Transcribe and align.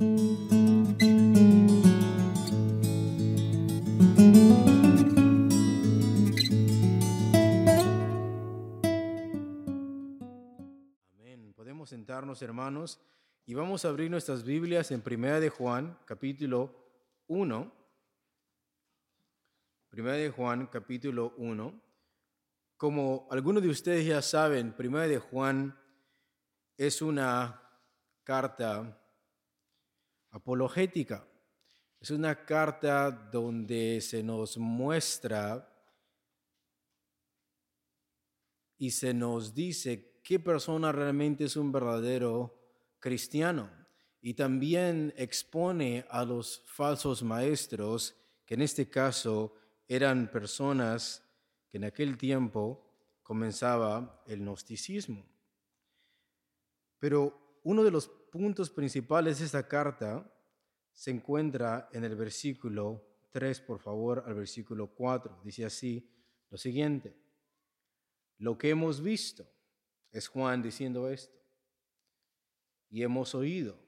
Amén. 0.00 0.28
Podemos 11.56 11.88
sentarnos, 11.88 12.40
hermanos, 12.42 13.00
y 13.44 13.54
vamos 13.54 13.84
a 13.84 13.88
abrir 13.88 14.08
nuestras 14.08 14.44
Biblias 14.44 14.92
en 14.92 15.00
Primera 15.00 15.40
de 15.40 15.50
Juan, 15.50 15.98
capítulo 16.04 16.72
1. 17.26 17.72
Primera 19.88 20.16
de 20.16 20.30
Juan, 20.30 20.68
capítulo 20.68 21.34
1. 21.38 21.82
Como 22.76 23.26
algunos 23.32 23.64
de 23.64 23.70
ustedes 23.70 24.06
ya 24.06 24.22
saben, 24.22 24.74
Primera 24.74 25.08
de 25.08 25.18
Juan 25.18 25.76
es 26.76 27.02
una 27.02 27.60
carta 28.22 28.96
apologética. 30.30 31.26
Es 32.00 32.10
una 32.10 32.44
carta 32.44 33.10
donde 33.10 34.00
se 34.00 34.22
nos 34.22 34.56
muestra 34.56 35.68
y 38.76 38.90
se 38.92 39.12
nos 39.12 39.54
dice 39.54 40.20
qué 40.22 40.38
persona 40.38 40.92
realmente 40.92 41.44
es 41.44 41.56
un 41.56 41.72
verdadero 41.72 42.54
cristiano. 43.00 43.70
Y 44.20 44.34
también 44.34 45.12
expone 45.16 46.04
a 46.10 46.24
los 46.24 46.62
falsos 46.66 47.22
maestros, 47.22 48.16
que 48.44 48.54
en 48.54 48.62
este 48.62 48.88
caso 48.88 49.54
eran 49.86 50.30
personas 50.30 51.24
que 51.68 51.78
en 51.78 51.84
aquel 51.84 52.16
tiempo 52.16 52.84
comenzaba 53.22 54.22
el 54.26 54.40
gnosticismo. 54.40 55.24
Pero 56.98 57.60
uno 57.62 57.84
de 57.84 57.90
los 57.90 58.10
puntos 58.30 58.70
principales 58.70 59.38
de 59.38 59.46
esta 59.46 59.66
carta 59.66 60.32
se 60.92 61.10
encuentra 61.10 61.88
en 61.92 62.04
el 62.04 62.16
versículo 62.16 63.04
3, 63.30 63.60
por 63.60 63.78
favor, 63.78 64.24
al 64.26 64.34
versículo 64.34 64.88
4. 64.88 65.40
Dice 65.44 65.64
así 65.64 66.10
lo 66.50 66.58
siguiente. 66.58 67.16
Lo 68.38 68.56
que 68.56 68.70
hemos 68.70 69.02
visto, 69.02 69.46
es 70.10 70.28
Juan 70.28 70.62
diciendo 70.62 71.08
esto, 71.08 71.36
y 72.90 73.02
hemos 73.02 73.34
oído. 73.34 73.78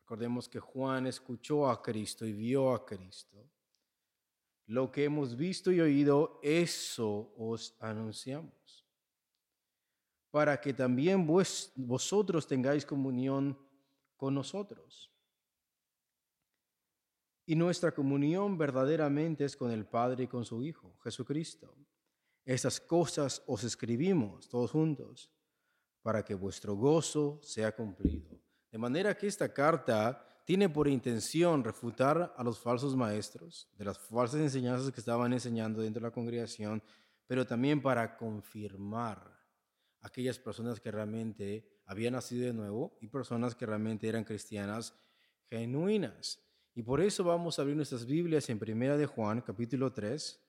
Recordemos 0.00 0.48
que 0.48 0.58
Juan 0.58 1.06
escuchó 1.06 1.68
a 1.68 1.82
Cristo 1.82 2.26
y 2.26 2.32
vio 2.32 2.72
a 2.72 2.84
Cristo. 2.84 3.48
Lo 4.66 4.90
que 4.90 5.04
hemos 5.04 5.36
visto 5.36 5.70
y 5.70 5.80
oído, 5.80 6.40
eso 6.42 7.32
os 7.36 7.76
anunciamos, 7.80 8.86
para 10.38 10.60
que 10.60 10.72
también 10.72 11.26
vosotros 11.26 12.46
tengáis 12.46 12.86
comunión 12.86 13.58
con 14.16 14.32
nosotros. 14.32 15.12
Y 17.44 17.56
nuestra 17.56 17.90
comunión 17.90 18.56
verdaderamente 18.56 19.44
es 19.44 19.56
con 19.56 19.72
el 19.72 19.84
Padre 19.84 20.22
y 20.22 20.26
con 20.28 20.44
su 20.44 20.62
Hijo, 20.62 20.96
Jesucristo. 21.02 21.76
Estas 22.44 22.78
cosas 22.78 23.42
os 23.48 23.64
escribimos 23.64 24.48
todos 24.48 24.70
juntos 24.70 25.28
para 26.02 26.24
que 26.24 26.34
vuestro 26.34 26.76
gozo 26.76 27.40
sea 27.42 27.74
cumplido. 27.74 28.40
De 28.70 28.78
manera 28.78 29.16
que 29.16 29.26
esta 29.26 29.52
carta 29.52 30.24
tiene 30.44 30.68
por 30.68 30.86
intención 30.86 31.64
refutar 31.64 32.32
a 32.36 32.44
los 32.44 32.60
falsos 32.60 32.94
maestros 32.94 33.68
de 33.76 33.86
las 33.86 33.98
falsas 33.98 34.40
enseñanzas 34.40 34.92
que 34.92 35.00
estaban 35.00 35.32
enseñando 35.32 35.82
dentro 35.82 36.00
de 36.00 36.06
la 36.06 36.14
congregación, 36.14 36.80
pero 37.26 37.44
también 37.44 37.82
para 37.82 38.16
confirmar 38.16 39.37
aquellas 40.00 40.38
personas 40.38 40.80
que 40.80 40.90
realmente 40.90 41.82
habían 41.86 42.14
nacido 42.14 42.46
de 42.46 42.52
nuevo 42.52 42.96
y 43.00 43.08
personas 43.08 43.54
que 43.54 43.66
realmente 43.66 44.08
eran 44.08 44.24
cristianas 44.24 44.94
genuinas. 45.46 46.42
Y 46.74 46.82
por 46.82 47.00
eso 47.00 47.24
vamos 47.24 47.58
a 47.58 47.62
abrir 47.62 47.76
nuestras 47.76 48.06
Biblias 48.06 48.48
en 48.50 48.58
Primera 48.58 48.96
de 48.96 49.06
Juan, 49.06 49.40
capítulo 49.40 49.92
3, 49.92 50.40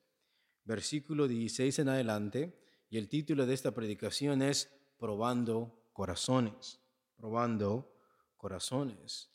versículo 0.64 1.26
16 1.26 1.80
en 1.80 1.88
adelante, 1.88 2.60
y 2.88 2.98
el 2.98 3.08
título 3.08 3.46
de 3.46 3.54
esta 3.54 3.72
predicación 3.72 4.42
es 4.42 4.70
Probando 4.98 5.88
corazones, 5.92 6.80
probando 7.16 7.96
corazones. 8.36 9.30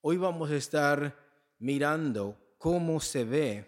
Hoy 0.00 0.16
vamos 0.16 0.50
a 0.50 0.56
estar 0.56 1.16
mirando 1.58 2.54
cómo 2.58 3.00
se 3.00 3.24
ve, 3.24 3.66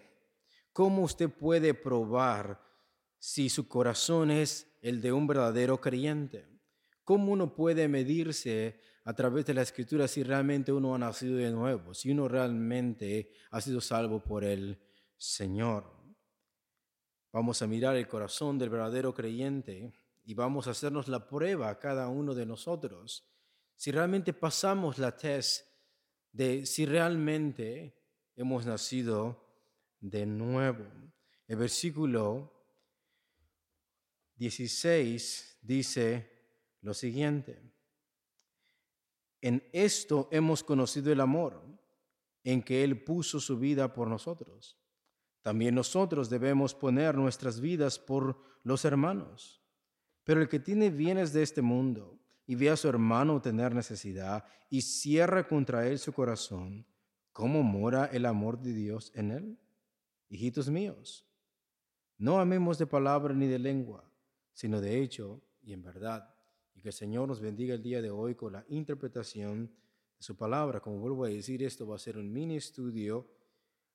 cómo 0.71 1.03
usted 1.03 1.29
puede 1.29 1.73
probar 1.73 2.61
si 3.17 3.49
su 3.49 3.67
corazón 3.67 4.31
es 4.31 4.68
el 4.81 5.01
de 5.01 5.11
un 5.11 5.27
verdadero 5.27 5.79
creyente. 5.79 6.47
Cómo 7.03 7.31
uno 7.31 7.55
puede 7.55 7.87
medirse 7.87 8.79
a 9.03 9.13
través 9.13 9.45
de 9.45 9.53
la 9.53 9.63
escritura 9.63 10.07
si 10.07 10.23
realmente 10.23 10.71
uno 10.71 10.93
ha 10.93 10.99
nacido 10.99 11.37
de 11.37 11.51
nuevo, 11.51 11.93
si 11.93 12.11
uno 12.11 12.27
realmente 12.27 13.31
ha 13.51 13.61
sido 13.61 13.81
salvo 13.81 14.19
por 14.19 14.43
el 14.43 14.79
Señor. 15.17 15.99
Vamos 17.31 17.61
a 17.61 17.67
mirar 17.67 17.95
el 17.95 18.07
corazón 18.07 18.57
del 18.57 18.69
verdadero 18.69 19.13
creyente 19.13 19.93
y 20.23 20.33
vamos 20.33 20.67
a 20.67 20.71
hacernos 20.71 21.07
la 21.07 21.27
prueba 21.27 21.69
a 21.69 21.79
cada 21.79 22.07
uno 22.07 22.35
de 22.35 22.45
nosotros. 22.45 23.27
Si 23.75 23.91
realmente 23.91 24.33
pasamos 24.33 24.97
la 24.97 25.15
test 25.15 25.67
de 26.31 26.65
si 26.65 26.85
realmente 26.85 27.95
hemos 28.35 28.65
nacido 28.65 29.47
de 29.99 30.25
nuevo. 30.25 30.85
El 31.47 31.57
versículo 31.57 32.58
16 34.39 35.59
dice 35.61 36.31
lo 36.81 36.93
siguiente. 36.93 37.61
En 39.41 39.61
esto 39.73 40.29
hemos 40.31 40.63
conocido 40.63 41.11
el 41.11 41.19
amor, 41.19 41.61
en 42.43 42.63
que 42.63 42.83
Él 42.83 43.03
puso 43.03 43.41
su 43.41 43.59
vida 43.59 43.93
por 43.93 44.07
nosotros. 44.07 44.77
También 45.41 45.75
nosotros 45.75 46.29
debemos 46.29 46.73
poner 46.73 47.15
nuestras 47.15 47.59
vidas 47.59 47.99
por 47.99 48.41
los 48.63 48.85
hermanos. 48.85 49.61
Pero 50.23 50.41
el 50.41 50.47
que 50.47 50.59
tiene 50.59 50.89
bienes 50.89 51.33
de 51.33 51.43
este 51.43 51.61
mundo 51.61 52.17
y 52.45 52.55
ve 52.55 52.69
a 52.69 52.77
su 52.77 52.87
hermano 52.87 53.41
tener 53.41 53.75
necesidad 53.75 54.45
y 54.69 54.81
cierra 54.81 55.47
contra 55.47 55.85
él 55.87 55.99
su 55.99 56.13
corazón, 56.13 56.85
¿cómo 57.33 57.61
mora 57.61 58.05
el 58.05 58.25
amor 58.25 58.59
de 58.59 58.73
Dios 58.73 59.11
en 59.15 59.31
él? 59.31 59.59
Hijitos 60.29 60.69
míos, 60.69 61.25
no 62.17 62.39
amemos 62.39 62.77
de 62.77 62.87
palabra 62.87 63.33
ni 63.33 63.47
de 63.47 63.59
lengua, 63.59 64.08
sino 64.59 64.81
de 64.81 65.01
hecho 65.01 65.41
y 65.61 65.71
en 65.71 65.81
verdad. 65.81 66.35
Y 66.75 66.81
que 66.81 66.89
el 66.89 66.93
Señor 66.93 67.29
nos 67.29 67.39
bendiga 67.39 67.75
el 67.75 67.81
día 67.81 68.01
de 68.01 68.09
hoy 68.09 68.35
con 68.35 68.51
la 68.51 68.65
interpretación 68.67 69.67
de 69.67 70.21
su 70.21 70.35
palabra. 70.35 70.81
Como 70.81 70.99
vuelvo 70.99 71.23
a 71.23 71.29
decir, 71.29 71.63
esto 71.63 71.87
va 71.87 71.95
a 71.95 71.97
ser 71.97 72.17
un 72.17 72.29
mini 72.29 72.57
estudio 72.57 73.25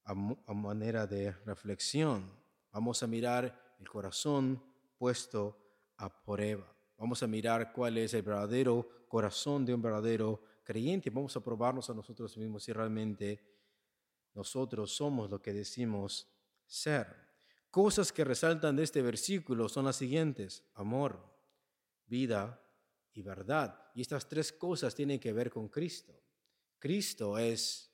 a, 0.05 0.15
manera 0.15 1.07
de 1.07 1.33
reflexión. 1.45 2.33
Vamos 2.73 3.03
a 3.03 3.07
mirar 3.07 3.77
el 3.79 3.87
corazón 3.87 4.63
puesto 4.97 5.59
a 5.99 6.25
prueba. 6.25 6.75
Vamos 6.97 7.23
a 7.23 7.27
mirar 7.27 7.71
cuál 7.71 7.99
es 7.99 8.15
el 8.15 8.23
verdadero 8.23 9.05
corazón 9.07 9.67
de 9.67 9.75
un 9.75 9.83
verdadero 9.83 10.43
creyente. 10.63 11.11
Vamos 11.11 11.37
a 11.37 11.45
probarnos 11.45 11.91
a 11.91 11.95
nosotros 11.95 12.39
mismos 12.39 12.65
si 12.65 12.73
realmente 12.73 13.39
nosotros 14.33 14.97
somos 14.97 15.31
lo 15.31 15.43
que 15.43 15.53
decimos 15.53 16.27
ser. 16.65 17.24
Cosas 17.75 18.13
que 18.13 18.23
resaltan 18.23 18.77
de 18.77 18.85
este 18.85 19.03
versículo 19.03 19.69
son 19.69 19.87
las 19.87 19.97
siguientes. 19.97 20.63
Amor, 20.75 21.19
vida 22.07 22.63
y 23.13 23.21
verdad. 23.21 23.91
Y 23.97 24.01
estas 24.01 24.29
tres 24.29 24.53
cosas 24.53 24.95
tienen 24.95 25.19
que 25.19 25.33
ver 25.33 25.51
con 25.51 25.69
Cristo. 25.69 26.15
Cristo 26.79 27.37
es 27.37 27.93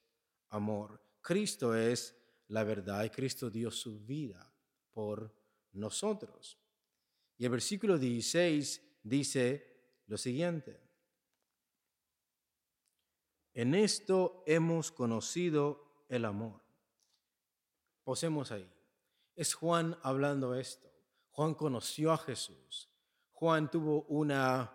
amor. 0.50 1.02
Cristo 1.22 1.74
es 1.74 2.14
la 2.48 2.62
verdad 2.62 3.04
y 3.04 3.08
Cristo 3.08 3.48
dio 3.48 3.70
su 3.70 4.00
vida 4.00 4.52
por 4.90 5.34
nosotros. 5.72 6.58
Y 7.38 7.46
el 7.46 7.50
versículo 7.50 7.96
16 7.96 8.82
dice 9.02 10.02
lo 10.08 10.18
siguiente. 10.18 10.78
En 13.54 13.74
esto 13.74 14.44
hemos 14.46 14.92
conocido 14.92 16.04
el 16.10 16.26
amor. 16.26 16.60
Posemos 18.04 18.52
ahí. 18.52 18.70
Es 19.34 19.54
Juan 19.54 19.96
hablando 20.02 20.54
esto. 20.54 20.90
Juan 21.30 21.54
conoció 21.54 22.12
a 22.12 22.18
Jesús. 22.18 22.90
Juan 23.32 23.70
tuvo 23.70 24.02
una 24.02 24.70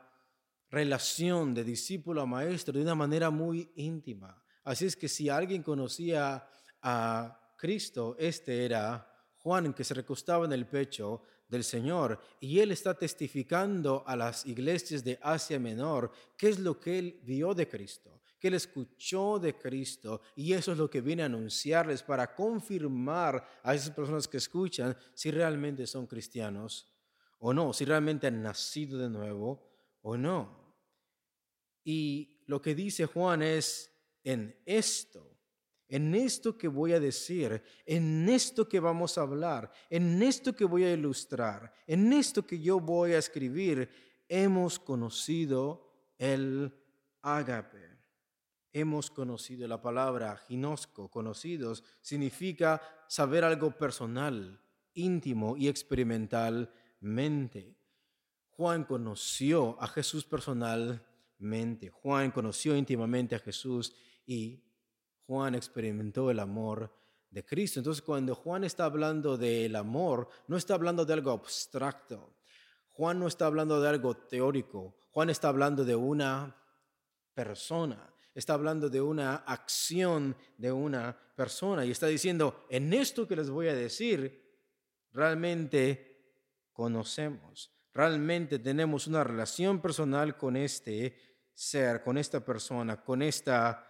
relación 0.70 1.54
de 1.54 1.64
discípulo 1.64 2.22
a 2.22 2.26
maestro 2.26 2.74
de 2.74 2.82
una 2.82 2.96
manera 2.96 3.30
muy 3.30 3.72
íntima. 3.76 4.44
Así 4.64 4.86
es 4.86 4.96
que 4.96 5.08
si 5.08 5.30
alguien 5.30 5.62
conocía 5.62 6.48
a 6.82 7.54
Cristo, 7.58 8.16
este 8.18 8.66
era 8.66 9.08
Juan, 9.38 9.74
que 9.74 9.84
se 9.84 9.94
recostaba 9.94 10.46
en 10.46 10.54
el 10.54 10.66
pecho 10.66 11.22
del 11.48 11.64
Señor 11.64 12.20
y 12.40 12.60
él 12.60 12.72
está 12.72 12.96
testificando 12.96 14.04
a 14.08 14.16
las 14.16 14.46
iglesias 14.46 15.04
de 15.04 15.20
Asia 15.22 15.60
Menor 15.60 16.12
qué 16.36 16.50
es 16.50 16.60
lo 16.60 16.80
que 16.80 16.98
él 16.98 17.20
vio 17.24 17.54
de 17.54 17.68
Cristo, 17.68 18.22
que 18.46 18.50
él 18.50 18.54
escuchó 18.54 19.40
de 19.40 19.58
Cristo 19.58 20.22
y 20.36 20.54
eso 20.54 20.74
es 20.74 20.78
lo 20.78 20.88
que 20.88 21.02
viene 21.02 21.24
a 21.24 21.26
anunciarles 21.26 22.04
para 22.04 22.36
confirmar 22.36 23.44
a 23.64 23.74
esas 23.74 23.90
personas 23.90 24.28
que 24.28 24.38
escuchan 24.38 24.96
si 25.16 25.32
realmente 25.32 25.88
son 25.88 26.06
cristianos 26.06 26.94
o 27.40 27.52
no, 27.56 27.74
si 27.74 27.86
realmente 27.86 28.28
han 28.28 28.44
nacido 28.44 29.00
de 29.00 29.10
nuevo 29.10 29.68
o 30.04 30.16
no. 30.16 30.76
Y 31.84 32.44
lo 32.46 32.62
que 32.62 32.76
dice 32.76 33.08
Juan 33.08 33.42
es, 33.42 33.92
en 34.24 34.56
esto, 34.64 35.28
en 35.90 36.14
esto 36.14 36.56
que 36.56 36.68
voy 36.68 36.94
a 36.94 37.00
decir, 37.00 37.64
en 37.84 38.30
esto 38.30 38.70
que 38.70 38.80
vamos 38.80 39.18
a 39.18 39.22
hablar, 39.22 39.72
en 39.90 40.22
esto 40.22 40.56
que 40.56 40.66
voy 40.66 40.84
a 40.84 40.94
ilustrar, 40.94 41.74
en 41.88 42.14
esto 42.14 42.46
que 42.46 42.60
yo 42.60 42.80
voy 42.80 43.14
a 43.14 43.18
escribir, 43.18 43.90
hemos 44.30 44.78
conocido 44.78 45.92
el 46.20 46.72
ágape. 47.24 47.95
Hemos 48.78 49.10
conocido 49.10 49.66
la 49.70 49.82
palabra 49.82 50.36
ginosco, 50.36 51.10
conocidos, 51.10 51.82
significa 52.02 52.82
saber 53.08 53.46
algo 53.46 53.72
personal, 53.72 54.60
íntimo 54.94 55.56
y 55.56 55.70
experimentalmente. 55.70 57.78
Juan 58.50 58.84
conoció 58.84 59.82
a 59.82 59.88
Jesús 59.88 60.26
personalmente. 60.26 61.90
Juan 61.90 62.32
conoció 62.32 62.76
íntimamente 62.76 63.36
a 63.36 63.40
Jesús 63.40 63.96
y 64.26 64.62
Juan 65.26 65.56
experimentó 65.56 66.30
el 66.30 66.42
amor 66.42 66.94
de 67.30 67.46
Cristo. 67.46 67.80
Entonces, 67.80 68.02
cuando 68.02 68.36
Juan 68.36 68.66
está 68.66 68.84
hablando 68.84 69.38
del 69.38 69.78
amor, 69.78 70.28
no 70.50 70.58
está 70.58 70.74
hablando 70.74 71.06
de 71.06 71.14
algo 71.14 71.32
abstracto. 71.32 72.36
Juan 72.92 73.20
no 73.20 73.28
está 73.28 73.46
hablando 73.46 73.80
de 73.80 73.88
algo 73.88 74.18
teórico. 74.18 74.98
Juan 75.12 75.30
está 75.30 75.48
hablando 75.48 75.86
de 75.86 75.96
una 75.96 76.62
persona. 77.34 78.12
Está 78.36 78.54
hablando 78.54 78.90
de 78.90 79.02
una 79.02 79.38
acción 79.38 80.36
de 80.58 80.70
una 80.70 81.18
persona 81.36 81.86
y 81.86 81.92
está 81.92 82.08
diciendo, 82.08 82.66
en 82.70 82.94
esto 82.94 83.26
que 83.28 83.38
les 83.38 83.50
voy 83.50 83.70
a 83.70 83.74
decir, 83.74 84.60
realmente 85.14 86.34
conocemos, 86.74 87.74
realmente 87.94 88.60
tenemos 88.60 89.08
una 89.08 89.24
relación 89.24 89.82
personal 89.82 90.36
con 90.36 90.58
este 90.58 91.16
ser, 91.54 92.04
con 92.04 92.18
esta 92.18 92.44
persona, 92.44 93.02
con 93.02 93.22
esta 93.22 93.90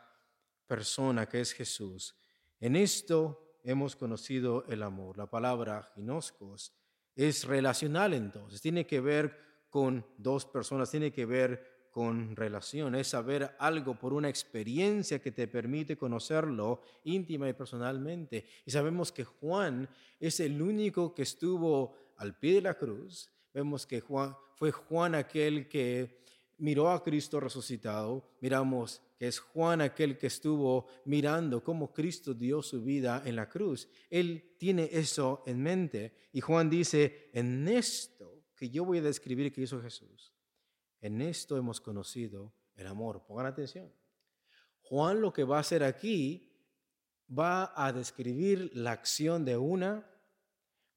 persona 0.68 1.28
que 1.28 1.42
es 1.42 1.52
Jesús. 1.52 2.16
En 2.60 2.76
esto 2.76 3.60
hemos 3.64 3.96
conocido 3.96 4.64
el 4.68 4.84
amor. 4.84 5.18
La 5.18 5.26
palabra 5.26 5.92
ginoscos 5.96 6.72
es 7.16 7.46
relacional 7.46 8.14
entonces, 8.14 8.62
tiene 8.62 8.86
que 8.86 9.00
ver 9.00 9.36
con 9.72 10.06
dos 10.18 10.46
personas, 10.46 10.92
tiene 10.92 11.12
que 11.12 11.26
ver 11.26 11.75
con 11.96 12.36
relación, 12.36 12.94
es 12.96 13.08
saber 13.08 13.56
algo 13.58 13.98
por 13.98 14.12
una 14.12 14.28
experiencia 14.28 15.22
que 15.22 15.32
te 15.32 15.48
permite 15.48 15.96
conocerlo 15.96 16.82
íntima 17.06 17.48
y 17.48 17.54
personalmente. 17.54 18.46
Y 18.66 18.72
sabemos 18.72 19.14
que 19.14 19.24
Juan 19.24 19.88
es 20.20 20.42
el 20.42 20.62
único 20.62 21.16
que 21.16 21.22
estuvo 21.22 21.96
al 22.18 22.38
pie 22.38 22.56
de 22.56 22.64
la 22.64 22.74
cruz. 22.74 23.30
Vemos 23.54 23.88
que 23.88 24.02
Juan, 24.02 24.36
fue 24.56 24.74
Juan 24.74 25.16
aquel 25.16 25.70
que 25.70 26.20
miró 26.58 26.92
a 26.92 27.02
Cristo 27.02 27.40
resucitado. 27.40 28.30
Miramos 28.42 29.02
que 29.18 29.30
es 29.30 29.40
Juan 29.40 29.80
aquel 29.80 30.18
que 30.18 30.28
estuvo 30.28 30.88
mirando 31.06 31.64
cómo 31.64 31.94
Cristo 31.94 32.34
dio 32.34 32.62
su 32.62 32.84
vida 32.84 33.24
en 33.26 33.38
la 33.38 33.48
cruz. 33.48 33.88
Él 34.10 34.56
tiene 34.58 34.90
eso 34.92 35.44
en 35.46 35.64
mente. 35.64 36.12
Y 36.34 36.42
Juan 36.42 36.70
dice, 36.70 37.30
en 37.32 37.70
esto 37.70 38.44
que 38.54 38.70
yo 38.70 38.84
voy 38.84 38.98
a 38.98 39.04
describir 39.04 39.54
que 39.54 39.62
hizo 39.62 39.82
Jesús, 39.82 40.35
en 41.06 41.22
esto 41.22 41.56
hemos 41.56 41.80
conocido 41.82 42.52
el 42.76 42.88
amor. 42.88 43.24
Pongan 43.28 43.46
atención. 43.46 43.94
Juan 44.82 45.22
lo 45.22 45.32
que 45.32 45.44
va 45.44 45.58
a 45.58 45.60
hacer 45.60 45.84
aquí 45.84 46.52
va 47.30 47.74
a 47.76 47.94
describir 47.94 48.72
la 48.74 48.94
acción 48.94 49.46
de 49.46 49.56
una 49.56 50.10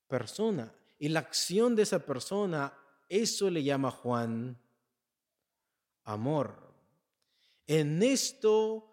persona. 0.06 0.74
Y 0.98 1.10
la 1.10 1.20
acción 1.20 1.76
de 1.76 1.82
esa 1.82 2.06
persona, 2.06 2.72
eso 3.10 3.50
le 3.50 3.62
llama 3.62 3.90
Juan 3.90 4.58
amor. 6.04 6.74
En 7.66 8.02
esto 8.02 8.90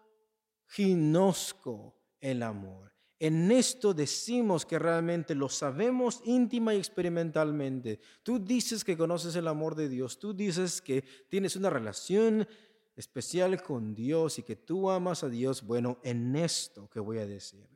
ginosco 0.66 1.98
el 2.20 2.42
amor. 2.42 2.92
En 3.18 3.50
esto 3.50 3.94
decimos 3.94 4.66
que 4.66 4.78
realmente 4.78 5.34
lo 5.34 5.48
sabemos 5.48 6.20
íntima 6.24 6.74
y 6.74 6.78
experimentalmente. 6.78 7.98
Tú 8.22 8.38
dices 8.38 8.84
que 8.84 8.96
conoces 8.96 9.34
el 9.36 9.48
amor 9.48 9.74
de 9.74 9.88
Dios, 9.88 10.18
tú 10.18 10.34
dices 10.34 10.82
que 10.82 11.02
tienes 11.28 11.56
una 11.56 11.70
relación 11.70 12.46
especial 12.94 13.62
con 13.62 13.94
Dios 13.94 14.38
y 14.38 14.42
que 14.42 14.56
tú 14.56 14.90
amas 14.90 15.24
a 15.24 15.28
Dios. 15.28 15.62
Bueno, 15.62 15.98
en 16.02 16.36
esto 16.36 16.90
que 16.90 17.00
voy 17.00 17.18
a 17.18 17.26
decir, 17.26 17.66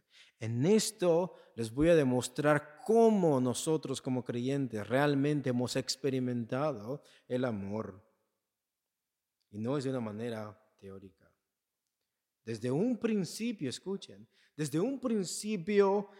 en 0.40 0.66
esto 0.66 1.34
les 1.54 1.72
voy 1.72 1.88
a 1.88 1.94
demostrar 1.94 2.80
cómo 2.84 3.40
nosotros 3.40 4.02
como 4.02 4.24
creyentes 4.24 4.86
realmente 4.88 5.50
hemos 5.50 5.76
experimentado 5.76 7.02
el 7.28 7.44
amor. 7.44 8.02
Y 9.50 9.58
no 9.58 9.76
es 9.76 9.84
de 9.84 9.90
una 9.90 10.00
manera 10.00 10.58
teórica. 10.78 11.30
Desde 12.44 12.70
un 12.70 12.96
principio, 12.98 13.68
escuchen, 13.68 14.26
desde 14.60 14.78
un 14.78 15.00
principio, 15.00 16.10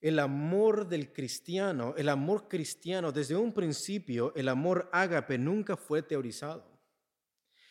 el 0.00 0.18
amor 0.18 0.88
del 0.88 1.12
cristiano, 1.12 1.92
el 1.98 2.08
amor 2.08 2.48
cristiano, 2.48 3.12
desde 3.12 3.36
un 3.36 3.52
principio, 3.52 4.32
el 4.34 4.48
amor 4.48 4.88
ágape 4.94 5.36
nunca 5.36 5.76
fue 5.76 6.02
teorizado. 6.02 6.64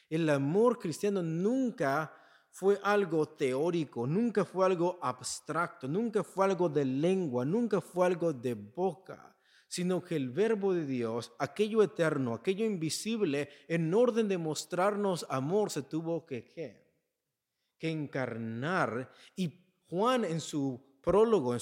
El 0.07 0.29
amor 0.29 0.77
cristiano 0.77 1.23
nunca 1.23 2.13
fue 2.51 2.79
algo 2.83 3.29
teórico, 3.29 4.05
nunca 4.05 4.45
fue 4.45 4.67
algo 4.67 4.99
abstracto, 5.01 5.87
nunca 5.87 6.23
fue 6.23 6.45
algo 6.45 6.69
de 6.69 6.85
lengua, 6.85 7.43
nunca 7.43 7.81
fue 7.81 8.05
algo 8.05 8.31
de 8.31 8.53
boca, 8.53 9.35
sino 9.67 10.03
que 10.03 10.17
el 10.17 10.29
verbo 10.29 10.71
de 10.71 10.85
Dios, 10.85 11.33
aquello 11.39 11.81
eterno, 11.81 12.35
aquello 12.35 12.63
invisible, 12.63 13.49
en 13.67 13.91
orden 13.91 14.27
de 14.27 14.37
mostrarnos 14.37 15.25
amor, 15.31 15.71
se 15.71 15.81
tuvo 15.81 16.27
que, 16.27 16.45
que 17.79 17.89
encarnar 17.89 19.11
y 19.35 19.65
Juan 19.89 20.23
en 20.25 20.39
su 20.39 20.79
prólogo, 21.01 21.55
en, 21.55 21.61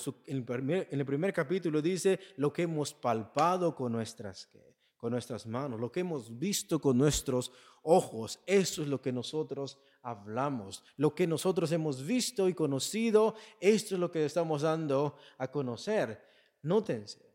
el 0.91 1.05
primer 1.05 1.33
capítulo, 1.33 1.81
dice 1.81 2.19
lo 2.35 2.51
que 2.51 2.63
hemos 2.63 2.93
palpado 2.93 3.73
con 3.73 3.93
nuestras, 3.93 4.49
con 4.97 5.11
nuestras 5.11 5.45
manos, 5.45 5.79
lo 5.79 5.91
que 5.91 6.01
hemos 6.01 6.37
visto 6.37 6.81
con 6.81 6.97
nuestros 6.97 7.51
ojos. 7.83 8.39
Eso 8.45 8.81
es 8.81 8.89
lo 8.89 9.01
que 9.01 9.13
nosotros 9.13 9.77
hablamos. 10.01 10.83
Lo 10.97 11.15
que 11.15 11.25
nosotros 11.25 11.71
hemos 11.71 12.05
visto 12.05 12.49
y 12.49 12.53
conocido, 12.53 13.35
esto 13.61 13.95
es 13.95 13.99
lo 13.99 14.11
que 14.11 14.25
estamos 14.25 14.63
dando 14.63 15.15
a 15.37 15.49
conocer. 15.49 16.21
Nótense. 16.63 17.25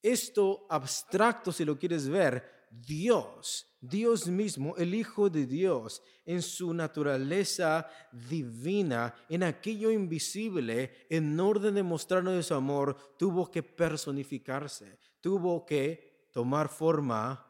Esto 0.00 0.66
abstracto, 0.70 1.50
si 1.50 1.64
lo 1.64 1.76
quieres 1.76 2.08
ver, 2.08 2.55
Dios, 2.84 3.66
Dios 3.80 4.28
mismo, 4.28 4.76
el 4.76 4.94
Hijo 4.94 5.30
de 5.30 5.46
Dios, 5.46 6.02
en 6.24 6.42
su 6.42 6.74
naturaleza 6.74 7.88
divina, 8.12 9.14
en 9.28 9.42
aquello 9.42 9.90
invisible, 9.90 11.06
en 11.08 11.38
orden 11.38 11.74
de 11.74 11.82
mostrarnos 11.82 12.46
su 12.46 12.54
amor, 12.54 12.96
tuvo 13.18 13.50
que 13.50 13.62
personificarse, 13.62 14.98
tuvo 15.20 15.64
que 15.64 16.28
tomar 16.32 16.68
forma 16.68 17.46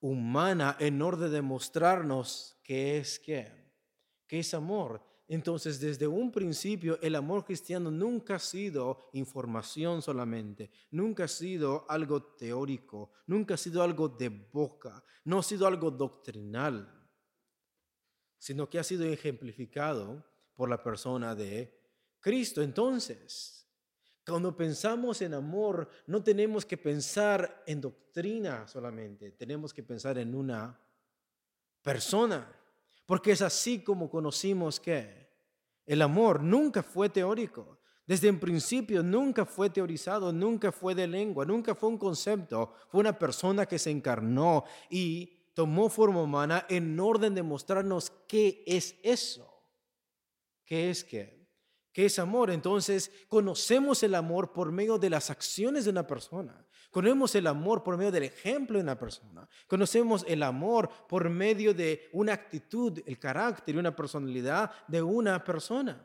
humana 0.00 0.76
en 0.78 1.02
orden 1.02 1.32
de 1.32 1.42
mostrarnos 1.42 2.60
qué 2.62 2.98
es 2.98 3.18
qué, 3.18 3.50
qué 4.26 4.40
es 4.40 4.54
amor, 4.54 5.02
entonces, 5.30 5.78
desde 5.78 6.06
un 6.06 6.32
principio, 6.32 6.98
el 7.02 7.14
amor 7.14 7.44
cristiano 7.44 7.90
nunca 7.90 8.36
ha 8.36 8.38
sido 8.38 9.10
información 9.12 10.00
solamente, 10.00 10.70
nunca 10.90 11.24
ha 11.24 11.28
sido 11.28 11.84
algo 11.90 12.22
teórico, 12.22 13.12
nunca 13.26 13.54
ha 13.54 13.58
sido 13.58 13.82
algo 13.82 14.08
de 14.08 14.30
boca, 14.30 15.04
no 15.24 15.40
ha 15.40 15.42
sido 15.42 15.66
algo 15.66 15.90
doctrinal, 15.90 17.06
sino 18.38 18.70
que 18.70 18.78
ha 18.78 18.84
sido 18.84 19.04
ejemplificado 19.04 20.24
por 20.54 20.70
la 20.70 20.82
persona 20.82 21.34
de 21.34 21.78
Cristo. 22.20 22.62
Entonces, 22.62 23.68
cuando 24.26 24.56
pensamos 24.56 25.20
en 25.20 25.34
amor, 25.34 25.90
no 26.06 26.22
tenemos 26.22 26.64
que 26.64 26.78
pensar 26.78 27.64
en 27.66 27.82
doctrina 27.82 28.66
solamente, 28.66 29.32
tenemos 29.32 29.74
que 29.74 29.82
pensar 29.82 30.16
en 30.16 30.34
una 30.34 30.80
persona. 31.82 32.57
Porque 33.08 33.32
es 33.32 33.40
así 33.40 33.78
como 33.82 34.10
conocimos 34.10 34.78
que 34.78 35.30
el 35.86 36.02
amor 36.02 36.42
nunca 36.42 36.82
fue 36.82 37.08
teórico. 37.08 37.80
Desde 38.06 38.28
el 38.28 38.38
principio 38.38 39.02
nunca 39.02 39.46
fue 39.46 39.70
teorizado, 39.70 40.30
nunca 40.30 40.70
fue 40.70 40.94
de 40.94 41.06
lengua, 41.06 41.46
nunca 41.46 41.74
fue 41.74 41.88
un 41.88 41.96
concepto. 41.96 42.74
Fue 42.90 43.00
una 43.00 43.18
persona 43.18 43.64
que 43.64 43.78
se 43.78 43.90
encarnó 43.90 44.64
y 44.90 45.38
tomó 45.54 45.88
forma 45.88 46.20
humana 46.20 46.66
en 46.68 47.00
orden 47.00 47.34
de 47.34 47.42
mostrarnos 47.42 48.12
qué 48.28 48.62
es 48.66 48.94
eso. 49.02 49.58
¿Qué 50.66 50.90
es 50.90 51.02
qué? 51.02 51.48
¿Qué 51.90 52.04
es 52.04 52.18
amor? 52.18 52.50
Entonces 52.50 53.10
conocemos 53.26 54.02
el 54.02 54.16
amor 54.16 54.52
por 54.52 54.70
medio 54.70 54.98
de 54.98 55.08
las 55.08 55.30
acciones 55.30 55.86
de 55.86 55.92
una 55.92 56.06
persona. 56.06 56.67
Conocemos 56.90 57.34
el 57.34 57.46
amor 57.46 57.82
por 57.82 57.96
medio 57.96 58.10
del 58.10 58.24
ejemplo 58.24 58.78
de 58.78 58.82
una 58.82 58.98
persona. 58.98 59.48
Conocemos 59.66 60.24
el 60.26 60.42
amor 60.42 60.88
por 61.08 61.28
medio 61.28 61.74
de 61.74 62.08
una 62.12 62.32
actitud, 62.32 63.00
el 63.04 63.18
carácter 63.18 63.74
y 63.74 63.78
una 63.78 63.94
personalidad 63.94 64.70
de 64.86 65.02
una 65.02 65.44
persona. 65.44 66.02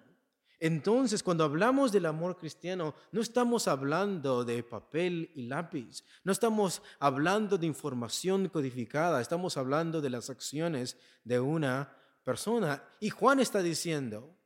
Entonces, 0.60 1.24
cuando 1.24 1.44
hablamos 1.44 1.92
del 1.92 2.06
amor 2.06 2.38
cristiano, 2.38 2.96
no 3.12 3.22
estamos 3.22 3.68
hablando 3.68 4.46
de 4.46 4.64
papel 4.64 5.30
y 5.36 5.44
lápiz, 5.44 6.06
no 6.24 6.32
estamos 6.32 6.82
hablando 7.00 7.58
de 7.58 7.66
información 7.66 8.48
codificada, 8.48 9.20
estamos 9.20 9.58
hablando 9.58 10.00
de 10.00 10.10
las 10.10 10.30
acciones 10.30 10.98
de 11.24 11.40
una 11.40 11.98
persona. 12.24 12.82
Y 13.02 13.10
Juan 13.10 13.42
está 13.42 13.62
diciendo, 13.62 14.38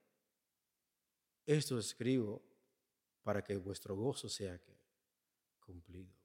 esto 1.45 1.77
escribo 1.77 2.41
para 3.21 3.43
que 3.43 3.55
vuestro 3.57 3.95
gozo 3.95 4.27
sea 4.27 4.59
cumplido. 5.59 6.16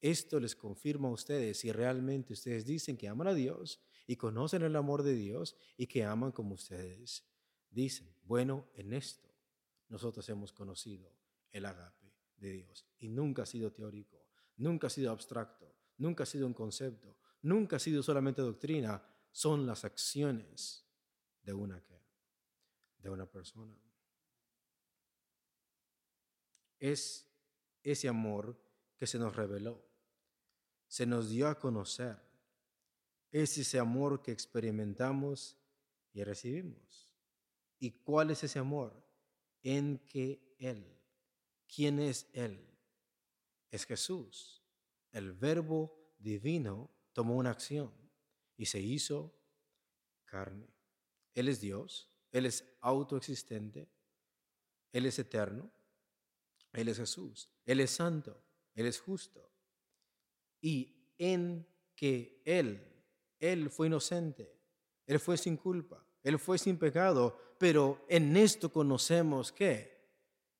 Esto 0.00 0.40
les 0.40 0.56
confirma 0.56 1.08
a 1.08 1.12
ustedes 1.12 1.58
si 1.58 1.72
realmente 1.72 2.32
ustedes 2.32 2.64
dicen 2.64 2.96
que 2.96 3.08
aman 3.08 3.28
a 3.28 3.34
Dios 3.34 3.80
y 4.06 4.16
conocen 4.16 4.62
el 4.62 4.74
amor 4.76 5.02
de 5.02 5.14
Dios 5.14 5.56
y 5.76 5.86
que 5.86 6.04
aman 6.04 6.32
como 6.32 6.54
ustedes 6.54 7.24
dicen. 7.68 8.14
Bueno, 8.22 8.70
en 8.74 8.92
esto 8.92 9.28
nosotros 9.88 10.26
hemos 10.28 10.52
conocido 10.52 11.12
el 11.50 11.66
agape 11.66 12.12
de 12.36 12.52
Dios. 12.52 12.86
Y 12.98 13.08
nunca 13.08 13.42
ha 13.42 13.46
sido 13.46 13.72
teórico, 13.72 14.26
nunca 14.56 14.86
ha 14.86 14.90
sido 14.90 15.10
abstracto, 15.10 15.74
nunca 15.98 16.22
ha 16.22 16.26
sido 16.26 16.46
un 16.46 16.54
concepto, 16.54 17.16
nunca 17.42 17.76
ha 17.76 17.78
sido 17.78 18.02
solamente 18.02 18.40
doctrina, 18.40 19.02
son 19.30 19.66
las 19.66 19.84
acciones 19.84 20.86
de 21.42 21.52
una, 21.52 21.82
de 22.98 23.10
una 23.10 23.26
persona. 23.26 23.76
Es 26.78 27.30
ese 27.82 28.08
amor 28.08 28.58
que 28.96 29.06
se 29.06 29.18
nos 29.18 29.36
reveló, 29.36 29.89
se 30.90 31.06
nos 31.06 31.30
dio 31.30 31.48
a 31.48 31.58
conocer. 31.58 32.18
Es 33.30 33.56
ese 33.56 33.78
amor 33.78 34.20
que 34.20 34.32
experimentamos 34.32 35.56
y 36.12 36.22
recibimos. 36.22 37.14
¿Y 37.78 37.92
cuál 37.92 38.30
es 38.30 38.44
ese 38.44 38.58
amor? 38.58 38.92
en 39.62 39.98
que 39.98 40.54
Él, 40.58 40.84
¿quién 41.74 42.00
es 42.00 42.26
Él? 42.32 42.66
Es 43.70 43.84
Jesús. 43.86 44.62
El 45.12 45.32
verbo 45.32 46.14
divino 46.18 46.90
tomó 47.12 47.36
una 47.36 47.50
acción 47.50 47.92
y 48.56 48.66
se 48.66 48.80
hizo 48.80 49.34
carne. 50.24 50.68
Él 51.34 51.48
es 51.48 51.60
Dios, 51.60 52.08
Él 52.32 52.46
es 52.46 52.64
autoexistente, 52.80 53.88
Él 54.92 55.06
es 55.06 55.18
eterno, 55.18 55.70
Él 56.72 56.88
es 56.88 56.98
Jesús, 56.98 57.50
Él 57.64 57.80
es 57.80 57.90
santo, 57.90 58.40
Él 58.74 58.86
es 58.86 59.00
justo. 59.00 59.50
Y 60.60 61.12
en 61.18 61.66
que 61.94 62.42
Él, 62.44 62.86
Él 63.38 63.70
fue 63.70 63.86
inocente, 63.86 64.56
Él 65.06 65.20
fue 65.20 65.36
sin 65.36 65.56
culpa, 65.56 66.04
Él 66.22 66.38
fue 66.38 66.58
sin 66.58 66.78
pecado, 66.78 67.38
pero 67.58 68.04
en 68.08 68.36
esto 68.36 68.72
conocemos 68.72 69.52
que 69.52 70.00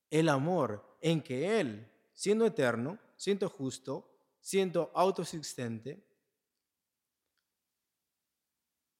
el 0.09 0.29
amor 0.29 0.97
en 1.01 1.21
que 1.21 1.59
Él, 1.59 1.91
siendo 2.13 2.45
eterno, 2.45 2.99
siendo 3.15 3.49
justo, 3.49 4.11
siendo 4.39 4.91
autoexistente, 4.93 6.03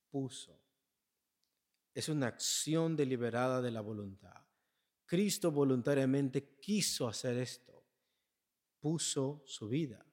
puso. 0.09 0.59
Es 1.93 2.09
una 2.09 2.27
acción 2.27 2.95
deliberada 2.95 3.61
de 3.61 3.71
la 3.71 3.81
voluntad. 3.81 4.41
Cristo 5.05 5.51
voluntariamente 5.51 6.57
quiso 6.59 7.07
hacer 7.07 7.37
esto. 7.37 7.83
Puso 8.79 9.43
su 9.45 9.67
vida. 9.67 10.05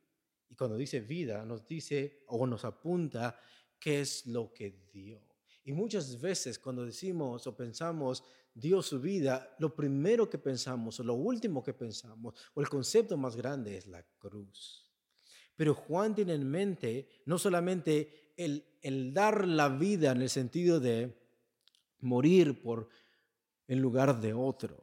Y 0.49 0.55
cuando 0.55 0.76
dice 0.76 1.00
vida, 1.00 1.45
nos 1.45 1.67
dice 1.67 2.25
o 2.26 2.47
nos 2.47 2.64
apunta 2.64 3.38
qué 3.78 4.00
es 4.00 4.26
lo 4.26 4.52
que 4.52 4.88
dio. 4.93 5.23
Y 5.64 5.73
muchas 5.73 6.21
veces 6.21 6.59
cuando 6.59 6.85
decimos 6.85 7.47
o 7.47 7.57
pensamos 7.57 8.25
Dios 8.55 8.87
su 8.87 9.00
vida, 9.00 9.55
lo 9.59 9.75
primero 9.75 10.28
que 10.28 10.38
pensamos 10.38 10.99
o 10.99 11.05
lo 11.05 11.14
último 11.14 11.62
que 11.62 11.75
pensamos 11.75 12.35
o 12.55 12.61
el 12.61 12.69
concepto 12.69 13.17
más 13.17 13.37
grande 13.37 13.76
es 13.76 13.87
la 13.87 14.02
cruz. 14.19 14.90
Pero 15.55 15.75
Juan 15.75 16.14
tiene 16.14 16.35
en 16.35 16.49
mente 16.49 17.09
no 17.26 17.38
solamente 17.38 18.33
el, 18.37 18.64
el 18.81 19.12
dar 19.12 19.47
la 19.47 19.69
vida 19.69 20.12
en 20.12 20.23
el 20.23 20.31
sentido 20.31 20.81
de 20.81 21.14
morir 22.00 22.62
por 22.62 22.88
en 23.67 23.81
lugar 23.81 24.21
de 24.21 24.33
otro, 24.33 24.83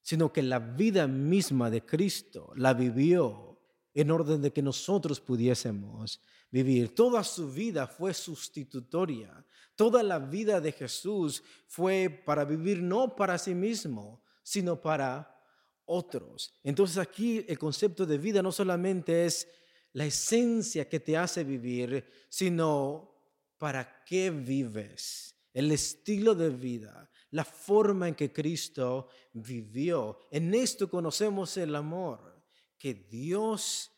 sino 0.00 0.32
que 0.32 0.42
la 0.42 0.58
vida 0.58 1.06
misma 1.06 1.70
de 1.70 1.84
Cristo 1.84 2.52
la 2.56 2.72
vivió 2.72 3.51
en 3.94 4.10
orden 4.10 4.42
de 4.42 4.52
que 4.52 4.62
nosotros 4.62 5.20
pudiésemos 5.20 6.20
vivir. 6.50 6.94
Toda 6.94 7.24
su 7.24 7.50
vida 7.50 7.86
fue 7.86 8.14
sustitutoria. 8.14 9.44
Toda 9.74 10.02
la 10.02 10.18
vida 10.18 10.60
de 10.60 10.72
Jesús 10.72 11.42
fue 11.66 12.08
para 12.24 12.44
vivir 12.44 12.82
no 12.82 13.16
para 13.16 13.38
sí 13.38 13.54
mismo, 13.54 14.22
sino 14.42 14.80
para 14.80 15.32
otros. 15.86 16.52
Entonces 16.62 16.98
aquí 16.98 17.44
el 17.48 17.58
concepto 17.58 18.06
de 18.06 18.18
vida 18.18 18.42
no 18.42 18.52
solamente 18.52 19.24
es 19.24 19.48
la 19.92 20.06
esencia 20.06 20.88
que 20.88 21.00
te 21.00 21.16
hace 21.16 21.44
vivir, 21.44 22.06
sino 22.28 23.12
para 23.58 24.04
qué 24.04 24.30
vives, 24.30 25.36
el 25.52 25.70
estilo 25.70 26.34
de 26.34 26.50
vida, 26.50 27.10
la 27.30 27.44
forma 27.44 28.08
en 28.08 28.14
que 28.14 28.32
Cristo 28.32 29.08
vivió. 29.32 30.18
En 30.30 30.54
esto 30.54 30.88
conocemos 30.88 31.56
el 31.56 31.74
amor, 31.74 32.31
que 32.82 32.94
Dios 32.94 33.92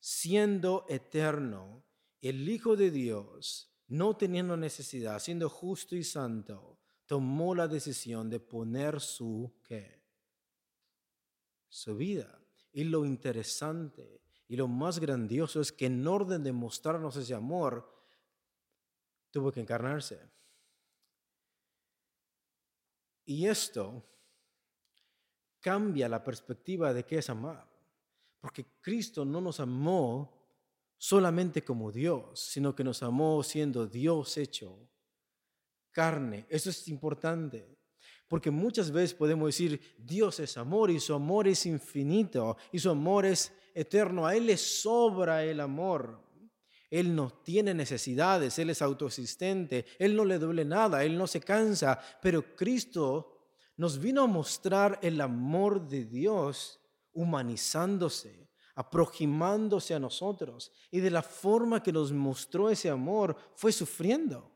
siendo 0.00 0.84
eterno, 0.88 1.84
el 2.20 2.48
Hijo 2.48 2.74
de 2.74 2.90
Dios, 2.90 3.72
no 3.86 4.16
teniendo 4.16 4.56
necesidad, 4.56 5.20
siendo 5.20 5.48
justo 5.48 5.94
y 5.94 6.02
santo, 6.02 6.80
tomó 7.06 7.54
la 7.54 7.68
decisión 7.68 8.28
de 8.28 8.40
poner 8.40 9.00
su 9.00 9.54
¿qué? 9.62 10.02
su 11.68 11.96
vida. 11.96 12.44
Y 12.72 12.82
lo 12.82 13.04
interesante 13.04 14.24
y 14.48 14.56
lo 14.56 14.66
más 14.66 14.98
grandioso 14.98 15.60
es 15.60 15.70
que 15.70 15.86
en 15.86 16.04
orden 16.04 16.42
de 16.42 16.50
mostrarnos 16.50 17.14
ese 17.14 17.34
amor, 17.34 17.94
tuvo 19.30 19.52
que 19.52 19.60
encarnarse. 19.60 20.20
Y 23.24 23.46
esto 23.46 24.04
cambia 25.60 26.08
la 26.08 26.24
perspectiva 26.24 26.92
de 26.92 27.04
qué 27.04 27.18
es 27.18 27.30
amar. 27.30 27.69
Porque 28.40 28.66
Cristo 28.80 29.24
no 29.24 29.40
nos 29.40 29.60
amó 29.60 30.40
solamente 30.96 31.62
como 31.62 31.92
Dios, 31.92 32.40
sino 32.40 32.74
que 32.74 32.84
nos 32.84 33.02
amó 33.02 33.42
siendo 33.42 33.86
Dios 33.86 34.36
hecho 34.36 34.90
carne. 35.90 36.46
Eso 36.48 36.70
es 36.70 36.88
importante. 36.88 37.76
Porque 38.28 38.50
muchas 38.50 38.90
veces 38.90 39.14
podemos 39.14 39.48
decir, 39.48 39.80
Dios 39.98 40.38
es 40.40 40.56
amor 40.56 40.90
y 40.90 41.00
su 41.00 41.14
amor 41.14 41.48
es 41.48 41.66
infinito 41.66 42.56
y 42.70 42.78
su 42.78 42.90
amor 42.90 43.26
es 43.26 43.52
eterno. 43.74 44.26
A 44.26 44.36
Él 44.36 44.46
le 44.46 44.56
sobra 44.56 45.44
el 45.44 45.60
amor. 45.60 46.22
Él 46.90 47.14
no 47.14 47.30
tiene 47.30 47.72
necesidades, 47.72 48.58
Él 48.58 48.70
es 48.70 48.82
autoexistente, 48.82 49.84
Él 49.98 50.16
no 50.16 50.24
le 50.24 50.38
duele 50.38 50.64
nada, 50.64 51.04
Él 51.04 51.16
no 51.16 51.26
se 51.26 51.40
cansa. 51.40 52.00
Pero 52.20 52.56
Cristo 52.56 53.48
nos 53.76 53.98
vino 53.98 54.22
a 54.22 54.26
mostrar 54.26 54.98
el 55.02 55.20
amor 55.20 55.88
de 55.88 56.04
Dios 56.04 56.79
humanizándose, 57.12 58.48
aproximándose 58.74 59.94
a 59.94 59.98
nosotros. 59.98 60.72
Y 60.90 61.00
de 61.00 61.10
la 61.10 61.22
forma 61.22 61.82
que 61.82 61.92
nos 61.92 62.12
mostró 62.12 62.70
ese 62.70 62.88
amor 62.90 63.36
fue 63.54 63.72
sufriendo. 63.72 64.50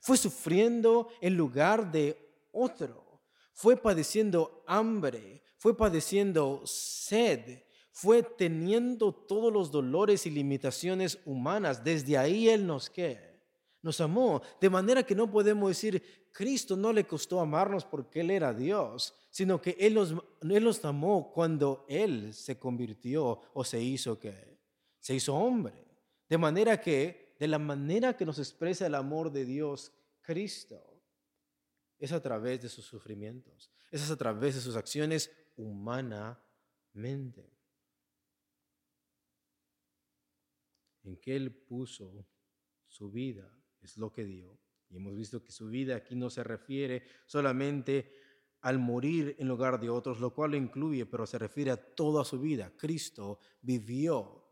Fue 0.00 0.16
sufriendo 0.16 1.08
en 1.20 1.36
lugar 1.36 1.90
de 1.90 2.16
otro. 2.52 3.22
Fue 3.52 3.76
padeciendo 3.76 4.62
hambre, 4.66 5.42
fue 5.56 5.76
padeciendo 5.76 6.62
sed, 6.64 7.64
fue 7.90 8.22
teniendo 8.22 9.12
todos 9.12 9.52
los 9.52 9.72
dolores 9.72 10.26
y 10.26 10.30
limitaciones 10.30 11.18
humanas. 11.24 11.82
Desde 11.82 12.16
ahí 12.16 12.48
Él 12.48 12.66
nos 12.66 12.88
que 12.88 13.28
nos 13.82 14.00
amó. 14.00 14.42
De 14.60 14.70
manera 14.70 15.02
que 15.02 15.14
no 15.14 15.30
podemos 15.30 15.70
decir, 15.70 16.27
Cristo 16.32 16.76
no 16.76 16.92
le 16.92 17.06
costó 17.06 17.40
amarnos 17.40 17.84
porque 17.84 18.20
Él 18.20 18.30
era 18.30 18.54
Dios, 18.54 19.14
sino 19.30 19.60
que 19.60 19.76
Él 19.78 19.94
nos, 19.94 20.14
él 20.42 20.64
nos 20.64 20.84
amó 20.84 21.32
cuando 21.32 21.84
Él 21.88 22.32
se 22.34 22.58
convirtió 22.58 23.40
o 23.52 23.64
se 23.64 23.80
hizo 23.82 24.18
que 24.18 24.58
se 25.00 25.14
hizo 25.14 25.34
hombre. 25.34 25.86
De 26.28 26.36
manera 26.36 26.80
que, 26.80 27.34
de 27.38 27.48
la 27.48 27.58
manera 27.58 28.16
que 28.16 28.26
nos 28.26 28.38
expresa 28.38 28.86
el 28.86 28.94
amor 28.94 29.32
de 29.32 29.44
Dios, 29.44 29.92
Cristo, 30.20 31.02
es 31.98 32.12
a 32.12 32.22
través 32.22 32.60
de 32.62 32.68
sus 32.68 32.84
sufrimientos, 32.84 33.70
es 33.90 34.10
a 34.10 34.16
través 34.16 34.54
de 34.54 34.60
sus 34.60 34.76
acciones 34.76 35.30
humanamente. 35.56 37.50
En 41.04 41.16
que 41.16 41.34
Él 41.34 41.54
puso 41.54 42.26
su 42.86 43.10
vida, 43.10 43.50
es 43.80 43.96
lo 43.96 44.12
que 44.12 44.24
dio. 44.24 44.58
Y 44.90 44.96
hemos 44.96 45.14
visto 45.14 45.42
que 45.42 45.52
su 45.52 45.68
vida 45.68 45.96
aquí 45.96 46.14
no 46.16 46.30
se 46.30 46.42
refiere 46.42 47.02
solamente 47.26 48.12
al 48.62 48.78
morir 48.78 49.36
en 49.38 49.48
lugar 49.48 49.78
de 49.80 49.90
otros, 49.90 50.20
lo 50.20 50.34
cual 50.34 50.52
lo 50.52 50.56
incluye, 50.56 51.06
pero 51.06 51.26
se 51.26 51.38
refiere 51.38 51.70
a 51.70 51.76
toda 51.76 52.24
su 52.24 52.40
vida. 52.40 52.72
Cristo 52.76 53.38
vivió 53.60 54.44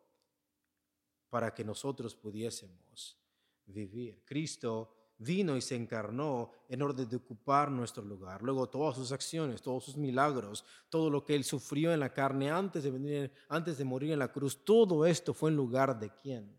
para 1.28 1.54
que 1.54 1.64
nosotros 1.64 2.14
pudiésemos 2.14 3.18
vivir. 3.66 4.22
Cristo 4.24 4.92
vino 5.18 5.56
y 5.56 5.60
se 5.60 5.74
encarnó 5.74 6.52
en 6.68 6.82
orden 6.82 7.08
de 7.08 7.16
ocupar 7.16 7.70
nuestro 7.70 8.04
lugar. 8.04 8.42
Luego 8.42 8.68
todas 8.68 8.96
sus 8.96 9.12
acciones, 9.12 9.62
todos 9.62 9.84
sus 9.84 9.96
milagros, 9.96 10.64
todo 10.88 11.10
lo 11.10 11.24
que 11.24 11.34
él 11.34 11.44
sufrió 11.44 11.92
en 11.92 12.00
la 12.00 12.12
carne 12.12 12.50
antes 12.50 12.84
de, 12.84 12.90
venir, 12.90 13.32
antes 13.48 13.78
de 13.78 13.84
morir 13.84 14.12
en 14.12 14.18
la 14.18 14.32
cruz, 14.32 14.64
todo 14.64 15.06
esto 15.06 15.34
fue 15.34 15.50
en 15.50 15.56
lugar 15.56 15.98
de 15.98 16.10
quién? 16.10 16.54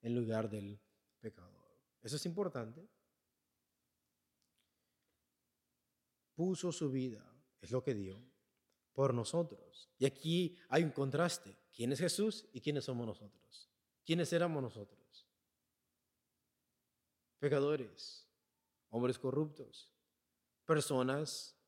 En 0.00 0.14
lugar 0.14 0.48
del 0.48 0.80
pecador. 1.20 1.52
Eso 2.02 2.16
es 2.16 2.26
importante. 2.26 2.88
Puso 6.34 6.72
su 6.72 6.90
vida, 6.90 7.24
es 7.60 7.70
lo 7.70 7.82
que 7.82 7.94
dio, 7.94 8.22
por 8.92 9.14
nosotros. 9.14 9.90
Y 9.98 10.06
aquí 10.06 10.56
hay 10.68 10.82
un 10.82 10.90
contraste. 10.90 11.56
¿Quién 11.74 11.92
es 11.92 12.00
Jesús 12.00 12.46
y 12.52 12.60
quiénes 12.60 12.84
somos 12.84 13.06
nosotros? 13.06 13.70
¿Quiénes 14.04 14.32
éramos 14.32 14.62
nosotros? 14.62 15.02
pecadores, 17.42 18.24
hombres 18.90 19.18
corruptos, 19.18 19.92
personas 20.64 21.58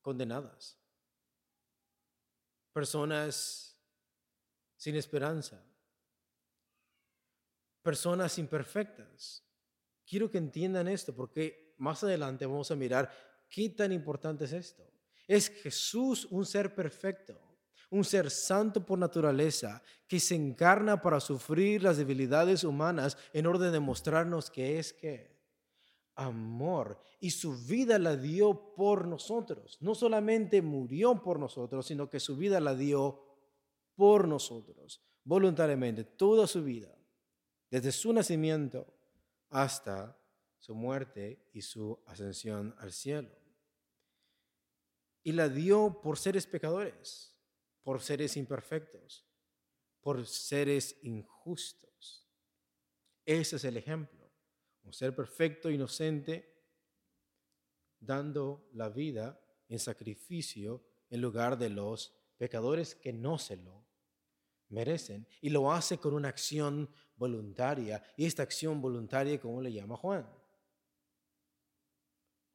condenadas, 0.00 0.76
personas 2.72 3.78
sin 4.76 4.96
esperanza, 4.96 5.64
personas 7.80 8.36
imperfectas. 8.38 9.46
Quiero 10.04 10.28
que 10.28 10.38
entiendan 10.38 10.88
esto 10.88 11.14
porque 11.14 11.76
más 11.78 12.02
adelante 12.02 12.44
vamos 12.44 12.72
a 12.72 12.74
mirar 12.74 13.08
qué 13.48 13.70
tan 13.70 13.92
importante 13.92 14.44
es 14.44 14.52
esto. 14.52 14.84
Es 15.26 15.48
Jesús 15.48 16.26
un 16.30 16.44
ser 16.44 16.74
perfecto 16.74 17.40
un 17.94 18.04
ser 18.04 18.28
santo 18.28 18.84
por 18.84 18.98
naturaleza 18.98 19.80
que 20.08 20.18
se 20.18 20.34
encarna 20.34 21.00
para 21.00 21.20
sufrir 21.20 21.82
las 21.82 21.96
debilidades 21.96 22.64
humanas 22.64 23.16
en 23.32 23.46
orden 23.46 23.72
de 23.72 23.78
mostrarnos 23.78 24.50
que 24.50 24.80
es 24.80 24.92
que 24.92 25.32
amor 26.16 26.98
y 27.20 27.30
su 27.30 27.56
vida 27.66 27.98
la 28.00 28.16
dio 28.16 28.74
por 28.74 29.06
nosotros. 29.06 29.78
No 29.80 29.94
solamente 29.94 30.60
murió 30.60 31.22
por 31.22 31.38
nosotros, 31.38 31.86
sino 31.86 32.10
que 32.10 32.18
su 32.18 32.36
vida 32.36 32.58
la 32.58 32.74
dio 32.74 33.22
por 33.94 34.26
nosotros, 34.26 35.00
voluntariamente, 35.22 36.02
toda 36.02 36.48
su 36.48 36.64
vida, 36.64 36.92
desde 37.70 37.92
su 37.92 38.12
nacimiento 38.12 38.92
hasta 39.50 40.18
su 40.64 40.74
muerte 40.74 41.48
y 41.52 41.62
su 41.62 42.02
ascensión 42.06 42.74
al 42.78 42.92
cielo. 42.92 43.30
Y 45.22 45.32
la 45.32 45.48
dio 45.48 46.00
por 46.02 46.18
seres 46.18 46.46
pecadores 46.46 47.34
por 47.84 48.00
seres 48.00 48.36
imperfectos, 48.36 49.24
por 50.00 50.26
seres 50.26 50.98
injustos. 51.02 52.26
Ese 53.24 53.56
es 53.56 53.64
el 53.64 53.76
ejemplo. 53.76 54.32
Un 54.82 54.92
ser 54.92 55.14
perfecto, 55.14 55.70
inocente, 55.70 56.50
dando 58.00 58.68
la 58.72 58.88
vida 58.88 59.40
en 59.68 59.78
sacrificio 59.78 60.82
en 61.10 61.20
lugar 61.20 61.56
de 61.58 61.70
los 61.70 62.14
pecadores 62.38 62.94
que 62.94 63.12
no 63.12 63.38
se 63.38 63.56
lo 63.56 63.86
merecen. 64.68 65.28
Y 65.42 65.50
lo 65.50 65.70
hace 65.70 65.98
con 65.98 66.14
una 66.14 66.28
acción 66.28 66.90
voluntaria. 67.16 68.02
Y 68.16 68.24
esta 68.24 68.42
acción 68.42 68.80
voluntaria, 68.80 69.38
¿cómo 69.40 69.60
le 69.60 69.72
llama 69.72 69.96
Juan? 69.96 70.26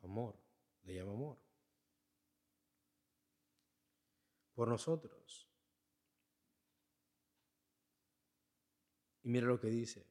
Amor. 0.01 0.35
Le 0.83 0.95
llama 0.95 1.13
amor. 1.13 1.49
por 4.59 4.67
nosotros. 4.67 5.47
Y 9.23 9.29
mira 9.29 9.47
lo 9.47 9.57
que 9.57 9.69
dice, 9.69 10.05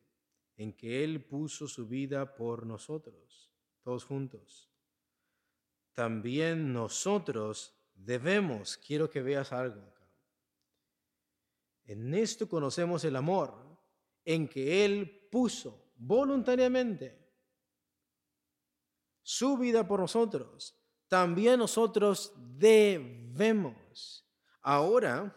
en 0.57 0.73
que 0.73 1.05
Él 1.05 1.23
puso 1.23 1.69
su 1.69 1.87
vida 1.87 2.35
por 2.35 2.65
nosotros, 2.65 3.53
todos 3.83 4.07
juntos. 4.07 4.73
También 5.93 6.73
nosotros 6.73 7.79
debemos, 7.93 8.79
quiero 8.79 9.11
que 9.11 9.21
veas 9.21 9.53
algo 9.53 9.83
acá. 9.83 10.11
En 11.85 12.15
esto 12.15 12.49
conocemos 12.49 13.05
el 13.05 13.17
amor, 13.17 13.53
en 14.25 14.49
que 14.49 14.83
Él 14.83 15.29
puso 15.31 15.93
voluntariamente 15.99 17.18
su 19.31 19.59
vida 19.59 19.87
por 19.87 20.01
nosotros. 20.01 20.75
También 21.09 21.59
nosotros 21.59 22.33
debemos 22.57 24.29
Ahora, 24.63 25.35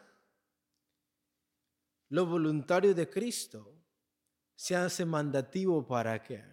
lo 2.09 2.25
voluntario 2.25 2.93
de 2.93 3.09
Cristo 3.09 3.81
se 4.55 4.75
hace 4.75 5.05
mandativo 5.05 5.87
para 5.87 6.21
qué? 6.21 6.43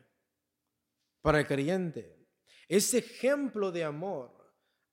Para 1.20 1.40
el 1.40 1.46
creyente. 1.48 2.28
Ese 2.68 2.98
ejemplo 2.98 3.72
de 3.72 3.82
amor, 3.82 4.30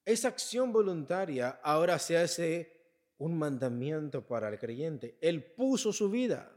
esa 0.03 0.29
acción 0.29 0.73
voluntaria, 0.73 1.59
ahora 1.63 1.99
se 1.99 2.17
hace 2.17 2.71
un 3.19 3.37
mandamiento 3.37 4.25
para 4.25 4.49
el 4.49 4.57
creyente. 4.57 5.19
Él 5.21 5.53
puso 5.53 5.93
su 5.93 6.09
vida 6.09 6.51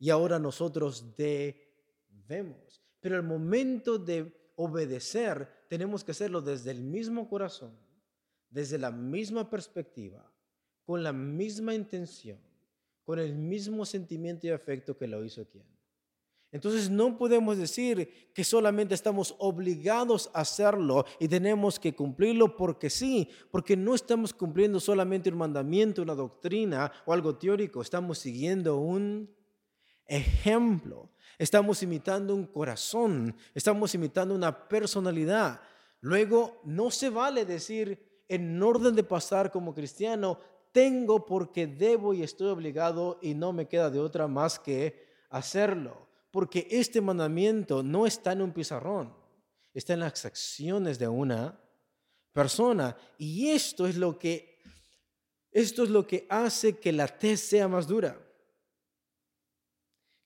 y 0.00 0.10
ahora 0.10 0.40
nosotros 0.40 1.14
debemos. 1.14 2.82
Pero 2.98 3.14
el 3.14 3.22
momento 3.22 3.98
de 3.98 4.41
obedecer 4.62 5.48
tenemos 5.68 6.04
que 6.04 6.12
hacerlo 6.12 6.40
desde 6.40 6.70
el 6.70 6.82
mismo 6.82 7.28
corazón 7.28 7.72
desde 8.52 8.78
la 8.78 8.90
misma 8.90 9.48
perspectiva, 9.48 10.30
con 10.84 11.02
la 11.02 11.12
misma 11.12 11.74
intención, 11.74 12.38
con 13.02 13.18
el 13.18 13.34
mismo 13.34 13.84
sentimiento 13.84 14.46
y 14.46 14.50
afecto 14.50 14.96
que 14.96 15.08
lo 15.08 15.24
hizo 15.24 15.48
quien. 15.48 15.64
Entonces 16.52 16.90
no 16.90 17.16
podemos 17.16 17.56
decir 17.56 18.30
que 18.34 18.44
solamente 18.44 18.94
estamos 18.94 19.34
obligados 19.38 20.30
a 20.34 20.42
hacerlo 20.42 21.06
y 21.18 21.26
tenemos 21.26 21.80
que 21.80 21.94
cumplirlo 21.94 22.54
porque 22.56 22.90
sí, 22.90 23.30
porque 23.50 23.74
no 23.74 23.94
estamos 23.94 24.34
cumpliendo 24.34 24.78
solamente 24.78 25.30
un 25.30 25.38
mandamiento, 25.38 26.02
una 26.02 26.14
doctrina 26.14 26.92
o 27.06 27.14
algo 27.14 27.36
teórico, 27.36 27.80
estamos 27.80 28.18
siguiendo 28.18 28.76
un 28.76 29.34
ejemplo, 30.16 31.10
estamos 31.38 31.82
imitando 31.82 32.34
un 32.34 32.46
corazón, 32.46 33.34
estamos 33.54 33.94
imitando 33.94 34.34
una 34.34 34.68
personalidad. 34.68 35.60
Luego 36.00 36.60
no 36.64 36.90
se 36.90 37.08
vale 37.10 37.44
decir, 37.44 38.24
en 38.28 38.62
orden 38.62 38.94
de 38.94 39.04
pasar 39.04 39.50
como 39.50 39.74
cristiano, 39.74 40.38
tengo 40.72 41.24
porque 41.26 41.66
debo 41.66 42.14
y 42.14 42.22
estoy 42.22 42.48
obligado 42.48 43.18
y 43.22 43.34
no 43.34 43.52
me 43.52 43.68
queda 43.68 43.90
de 43.90 44.00
otra 44.00 44.26
más 44.26 44.58
que 44.58 45.06
hacerlo. 45.30 46.08
Porque 46.30 46.66
este 46.70 47.00
mandamiento 47.00 47.82
no 47.82 48.06
está 48.06 48.32
en 48.32 48.42
un 48.42 48.52
pizarrón, 48.52 49.14
está 49.74 49.92
en 49.92 50.00
las 50.00 50.24
acciones 50.24 50.98
de 50.98 51.08
una 51.08 51.60
persona. 52.32 52.96
Y 53.18 53.50
esto 53.50 53.86
es 53.86 53.96
lo 53.96 54.18
que, 54.18 54.58
esto 55.50 55.82
es 55.84 55.90
lo 55.90 56.06
que 56.06 56.26
hace 56.30 56.78
que 56.78 56.92
la 56.92 57.06
tez 57.06 57.40
sea 57.40 57.68
más 57.68 57.86
dura. 57.86 58.18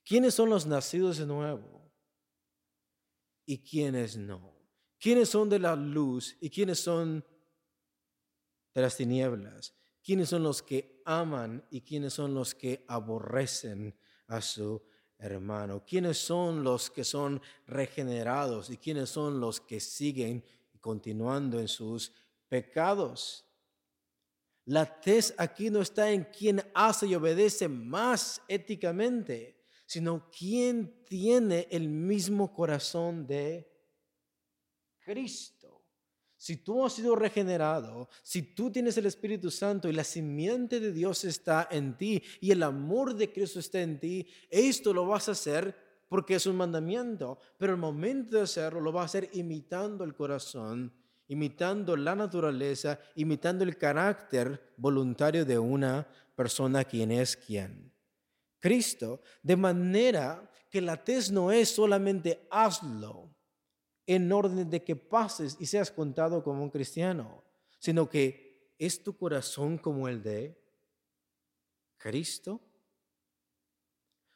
¿Quiénes 0.07 0.35
son 0.35 0.51
los 0.51 0.67
nacidos 0.67 1.19
de 1.19 1.27
nuevo? 1.27 1.91
¿Y 3.45 3.59
quiénes 3.59 4.17
no? 4.17 4.55
¿Quiénes 5.01 5.29
son 5.29 5.49
de 5.49 5.59
la 5.59 5.75
luz 5.75 6.37
y 6.41 6.49
quiénes 6.49 6.79
son 6.79 7.25
de 8.73 8.81
las 8.83 8.97
tinieblas? 8.97 9.75
¿Quiénes 10.05 10.29
son 10.29 10.45
los 10.45 10.63
que 10.63 11.03
aman 11.05 11.67
y 11.71 11.81
quiénes 11.81 12.13
son 12.13 12.35
los 12.35 12.55
que 12.55 12.85
aborrecen 12.87 13.99
a 14.29 14.41
su 14.41 14.81
hermano? 15.19 15.85
¿Quiénes 15.85 16.19
son 16.19 16.63
los 16.63 16.89
que 16.89 17.03
son 17.03 17.43
regenerados 17.67 18.71
y 18.71 18.77
quiénes 18.77 19.11
son 19.11 19.41
los 19.41 19.61
que 19.61 19.81
siguen 19.81 20.45
continuando 20.81 21.59
en 21.59 21.67
sus 21.67 22.13
pecados? 22.49 23.45
La 24.67 25.01
tez 25.01 25.35
aquí 25.37 25.69
no 25.69 25.81
está 25.81 26.13
en 26.13 26.25
quién 26.25 26.63
hace 26.75 27.09
y 27.09 27.15
obedece 27.17 27.67
más 27.67 28.41
éticamente, 28.47 29.56
sino 29.87 30.29
quién 30.37 31.05
tiene 31.05 31.69
el 31.71 31.89
mismo 31.89 32.53
corazón 32.53 33.27
de 33.27 33.73
Cristo. 34.99 35.85
Si 36.37 36.59
tú 36.59 36.85
has 36.85 36.93
sido 36.93 37.17
regenerado, 37.17 38.09
si 38.23 38.43
tú 38.43 38.71
tienes 38.71 38.97
el 38.99 39.07
Espíritu 39.07 39.51
Santo 39.51 39.89
y 39.89 39.93
la 39.93 40.05
simiente 40.05 40.81
de 40.81 40.93
Dios 40.93 41.25
está 41.25 41.67
en 41.71 41.97
ti 41.97 42.23
y 42.41 42.51
el 42.51 42.63
amor 42.63 43.15
de 43.15 43.33
Cristo 43.33 43.59
está 43.59 43.81
en 43.81 43.99
ti, 43.99 44.27
esto 44.51 44.93
lo 44.93 45.07
vas 45.07 45.29
a 45.29 45.33
hacer 45.33 45.75
porque 46.09 46.35
es 46.35 46.47
un 46.47 46.57
mandamiento, 46.57 47.39
pero 47.57 47.73
el 47.73 47.79
momento 47.79 48.37
de 48.37 48.43
hacerlo 48.43 48.81
lo 48.81 48.93
vas 48.93 49.03
a 49.03 49.19
hacer 49.19 49.31
imitando 49.33 50.05
el 50.05 50.15
corazón, 50.15 50.93
imitando 51.29 51.97
la 51.97 52.15
naturaleza, 52.15 53.01
imitando 53.15 53.65
el 53.65 53.77
carácter 53.79 54.75
voluntario 54.77 55.45
de 55.45 55.59
una 55.59 56.07
persona 56.35 56.85
quien 56.85 57.13
es 57.13 57.37
quien. 57.37 57.96
Cristo, 58.67 59.21
de 59.45 59.55
manera 59.55 60.51
que 60.69 60.81
la 60.81 61.05
tez 61.05 61.31
no 61.31 61.53
es 61.53 61.69
solamente 61.69 62.49
hazlo, 62.51 63.33
en 64.05 64.33
orden 64.33 64.69
de 64.69 64.83
que 64.83 64.97
pases 64.97 65.57
y 65.61 65.67
seas 65.67 65.93
contado 65.93 66.43
como 66.43 66.65
un 66.65 66.71
cristiano, 66.71 67.45
sino 67.79 68.09
que 68.09 68.75
es 68.77 69.05
tu 69.05 69.17
corazón 69.17 69.79
como 69.79 70.09
el 70.09 70.21
de 70.21 70.61
Cristo. 71.97 72.61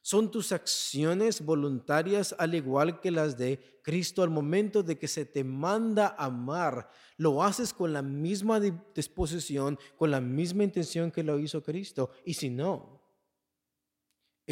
Son 0.01 0.31
tus 0.31 0.53
acciones 0.53 1.45
voluntarias 1.45 2.33
al 2.38 2.55
igual 2.55 3.01
que 3.01 3.11
las 3.11 3.37
de 3.37 3.81
Cristo 3.83 4.23
al 4.23 4.31
momento 4.31 4.85
de 4.85 4.97
que 4.97 5.09
se 5.09 5.25
te 5.25 5.43
manda 5.43 6.14
amar. 6.16 6.88
Lo 7.16 7.43
haces 7.43 7.75
con 7.75 7.93
la 7.93 8.03
misma 8.03 8.61
disposición, 8.61 9.77
con 9.97 10.12
la 10.12 10.21
misma 10.21 10.62
intención 10.62 11.11
que 11.11 11.25
lo 11.25 11.37
hizo 11.40 11.64
Cristo. 11.64 12.11
Y 12.25 12.35
si 12.35 12.49
no, 12.49 13.00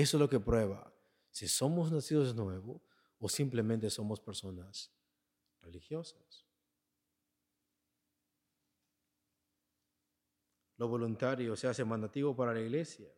eso 0.03 0.17
es 0.17 0.21
lo 0.21 0.29
que 0.29 0.41
prueba 0.41 0.93
si 1.31 1.49
somos 1.49 1.93
nacidos 1.93 2.35
de 2.35 2.43
nuevo 2.43 2.83
o 3.19 3.29
simplemente 3.29 3.91
somos 3.91 4.21
personas 4.21 4.93
religiosas. 5.61 6.47
Lo 10.77 10.89
voluntario 10.89 11.57
se 11.57 11.67
hace 11.67 11.85
mandativo 11.85 12.37
para 12.37 12.55
la 12.55 12.61
iglesia 12.61 13.09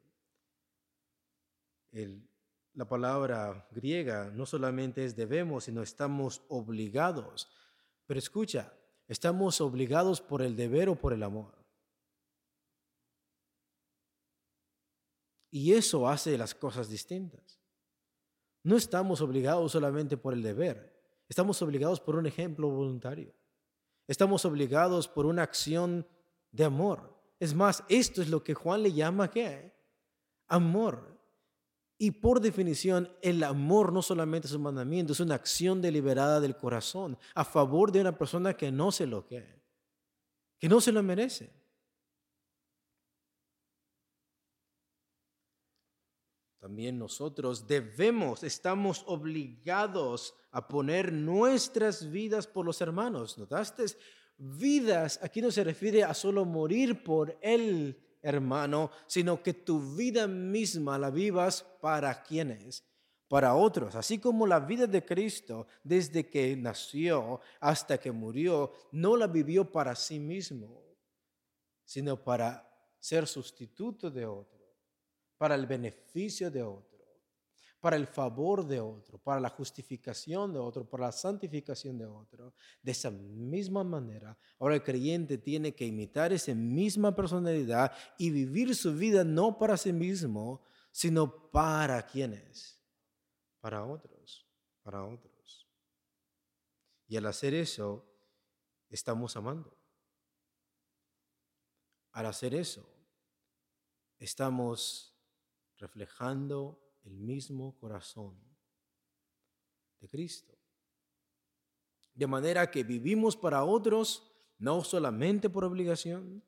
la 2.74 2.88
palabra 2.88 3.66
griega 3.72 4.30
no 4.30 4.46
solamente 4.46 5.04
es 5.04 5.16
debemos, 5.16 5.64
sino 5.64 5.82
estamos 5.82 6.42
obligados. 6.48 7.48
Pero 8.06 8.18
escucha, 8.18 8.72
estamos 9.08 9.60
obligados 9.60 10.20
por 10.20 10.42
el 10.42 10.56
deber 10.56 10.88
o 10.88 10.96
por 10.96 11.12
el 11.12 11.22
amor. 11.22 11.59
Y 15.50 15.72
eso 15.72 16.08
hace 16.08 16.38
las 16.38 16.54
cosas 16.54 16.88
distintas. 16.88 17.60
No 18.62 18.76
estamos 18.76 19.20
obligados 19.20 19.72
solamente 19.72 20.16
por 20.16 20.34
el 20.34 20.42
deber, 20.42 20.94
estamos 21.28 21.60
obligados 21.62 22.00
por 22.00 22.16
un 22.16 22.26
ejemplo 22.26 22.68
voluntario. 22.68 23.34
Estamos 24.06 24.44
obligados 24.44 25.06
por 25.06 25.24
una 25.24 25.44
acción 25.44 26.04
de 26.50 26.64
amor. 26.64 27.16
Es 27.38 27.54
más, 27.54 27.84
esto 27.88 28.20
es 28.20 28.28
lo 28.28 28.42
que 28.42 28.54
Juan 28.54 28.82
le 28.82 28.92
llama 28.92 29.30
¿qué? 29.30 29.72
Amor. 30.48 31.16
Y 31.96 32.10
por 32.12 32.40
definición, 32.40 33.14
el 33.22 33.44
amor 33.44 33.92
no 33.92 34.02
solamente 34.02 34.48
es 34.48 34.54
un 34.54 34.62
mandamiento, 34.62 35.12
es 35.12 35.20
una 35.20 35.36
acción 35.36 35.80
deliberada 35.80 36.40
del 36.40 36.56
corazón 36.56 37.16
a 37.34 37.44
favor 37.44 37.92
de 37.92 38.00
una 38.00 38.16
persona 38.16 38.56
que 38.56 38.72
no 38.72 38.90
se 38.90 39.06
lo 39.06 39.26
quiere, 39.26 39.62
que 40.58 40.68
no 40.68 40.80
se 40.80 40.92
lo 40.92 41.02
merece. 41.02 41.52
También 46.60 46.98
nosotros 46.98 47.66
debemos, 47.66 48.44
estamos 48.44 49.02
obligados 49.06 50.34
a 50.52 50.68
poner 50.68 51.12
nuestras 51.12 52.10
vidas 52.10 52.46
por 52.46 52.66
los 52.66 52.80
hermanos. 52.80 53.38
¿Notaste? 53.38 53.84
Vidas, 54.36 55.18
aquí 55.22 55.42
no 55.42 55.50
se 55.50 55.64
refiere 55.64 56.04
a 56.04 56.14
solo 56.14 56.44
morir 56.44 57.02
por 57.02 57.38
él 57.42 57.98
hermano, 58.22 58.90
sino 59.06 59.42
que 59.42 59.54
tu 59.54 59.96
vida 59.96 60.26
misma 60.26 60.98
la 60.98 61.10
vivas 61.10 61.62
para 61.80 62.22
quienes, 62.22 62.84
para 63.28 63.54
otros, 63.54 63.94
así 63.94 64.18
como 64.18 64.46
la 64.46 64.60
vida 64.60 64.86
de 64.86 65.04
Cristo 65.04 65.66
desde 65.82 66.28
que 66.28 66.56
nació 66.56 67.40
hasta 67.60 67.98
que 67.98 68.12
murió, 68.12 68.72
no 68.92 69.16
la 69.16 69.26
vivió 69.26 69.70
para 69.70 69.94
sí 69.94 70.18
mismo, 70.18 70.82
sino 71.84 72.22
para 72.22 72.66
ser 72.98 73.26
sustituto 73.26 74.10
de 74.10 74.26
otro, 74.26 74.59
para 75.40 75.54
el 75.54 75.66
beneficio 75.66 76.50
de 76.50 76.62
otro 76.62 76.90
para 77.80 77.96
el 77.96 78.06
favor 78.06 78.66
de 78.66 78.78
otro, 78.78 79.18
para 79.18 79.40
la 79.40 79.48
justificación 79.48 80.52
de 80.52 80.58
otro, 80.58 80.88
para 80.88 81.06
la 81.06 81.12
santificación 81.12 81.96
de 81.98 82.04
otro. 82.04 82.52
De 82.82 82.92
esa 82.92 83.10
misma 83.10 83.82
manera, 83.82 84.36
ahora 84.58 84.74
el 84.74 84.82
creyente 84.82 85.38
tiene 85.38 85.74
que 85.74 85.86
imitar 85.86 86.30
esa 86.32 86.54
misma 86.54 87.16
personalidad 87.16 87.90
y 88.18 88.30
vivir 88.30 88.76
su 88.76 88.94
vida 88.94 89.24
no 89.24 89.58
para 89.58 89.78
sí 89.78 89.94
mismo, 89.94 90.62
sino 90.92 91.50
para 91.50 92.04
quienes, 92.04 92.78
para 93.60 93.82
otros, 93.82 94.46
para 94.82 95.02
otros. 95.02 95.66
Y 97.08 97.16
al 97.16 97.24
hacer 97.26 97.54
eso, 97.54 98.04
estamos 98.90 99.36
amando. 99.36 99.74
Al 102.12 102.26
hacer 102.26 102.54
eso, 102.54 102.84
estamos 104.18 105.09
reflejando 105.80 106.78
el 107.02 107.16
mismo 107.16 107.76
corazón 107.78 108.38
de 110.00 110.08
Cristo. 110.08 110.56
De 112.14 112.26
manera 112.26 112.70
que 112.70 112.84
vivimos 112.84 113.36
para 113.36 113.64
otros, 113.64 114.30
no 114.58 114.84
solamente 114.84 115.48
por 115.48 115.64
obligación, 115.64 116.44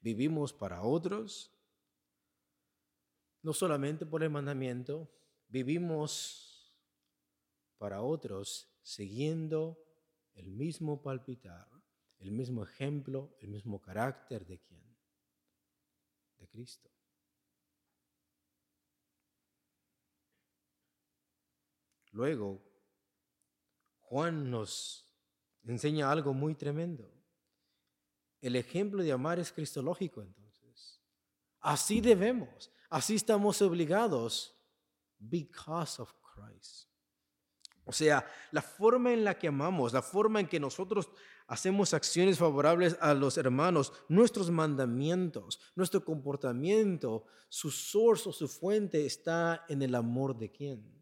vivimos 0.00 0.52
para 0.52 0.82
otros, 0.82 1.52
no 3.42 3.52
solamente 3.52 4.06
por 4.06 4.22
el 4.22 4.30
mandamiento, 4.30 5.10
vivimos 5.48 6.74
para 7.78 8.02
otros 8.02 8.70
siguiendo 8.82 9.82
el 10.34 10.50
mismo 10.50 11.02
palpitar, 11.02 11.68
el 12.18 12.32
mismo 12.32 12.64
ejemplo, 12.64 13.36
el 13.40 13.48
mismo 13.48 13.80
carácter 13.80 14.46
de 14.46 14.58
quién? 14.60 14.96
De 16.38 16.48
Cristo. 16.48 16.90
Luego, 22.12 22.62
Juan 24.00 24.50
nos 24.50 25.06
enseña 25.64 26.10
algo 26.10 26.34
muy 26.34 26.54
tremendo. 26.54 27.12
El 28.40 28.56
ejemplo 28.56 29.02
de 29.02 29.12
amar 29.12 29.38
es 29.38 29.52
cristológico 29.52 30.22
entonces. 30.22 31.00
Así 31.60 32.00
debemos, 32.00 32.72
así 32.88 33.14
estamos 33.14 33.60
obligados 33.62 34.56
because 35.18 36.00
of 36.00 36.12
Christ. 36.34 36.88
O 37.84 37.92
sea, 37.92 38.26
la 38.50 38.62
forma 38.62 39.12
en 39.12 39.24
la 39.24 39.38
que 39.38 39.48
amamos, 39.48 39.92
la 39.92 40.02
forma 40.02 40.40
en 40.40 40.46
que 40.46 40.60
nosotros 40.60 41.10
hacemos 41.46 41.92
acciones 41.92 42.38
favorables 42.38 42.96
a 43.00 43.14
los 43.14 43.36
hermanos, 43.36 43.92
nuestros 44.08 44.50
mandamientos, 44.50 45.60
nuestro 45.74 46.04
comportamiento, 46.04 47.26
su 47.48 47.70
source 47.70 48.28
o 48.28 48.32
su 48.32 48.48
fuente 48.48 49.04
está 49.04 49.64
en 49.68 49.82
el 49.82 49.94
amor 49.94 50.38
de 50.38 50.50
quién? 50.50 50.99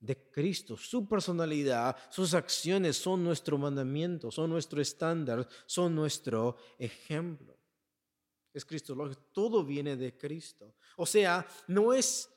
De 0.00 0.30
Cristo. 0.30 0.76
Su 0.76 1.08
personalidad, 1.08 1.96
sus 2.10 2.34
acciones 2.34 2.96
son 2.96 3.24
nuestro 3.24 3.58
mandamiento, 3.58 4.30
son 4.30 4.50
nuestro 4.50 4.80
estándar, 4.80 5.48
son 5.66 5.94
nuestro 5.94 6.56
ejemplo. 6.78 7.56
Es 8.52 8.64
Cristo, 8.64 8.96
todo 9.32 9.64
viene 9.64 9.96
de 9.96 10.16
Cristo. 10.16 10.74
O 10.96 11.04
sea, 11.04 11.46
no 11.68 11.92
es 11.92 12.30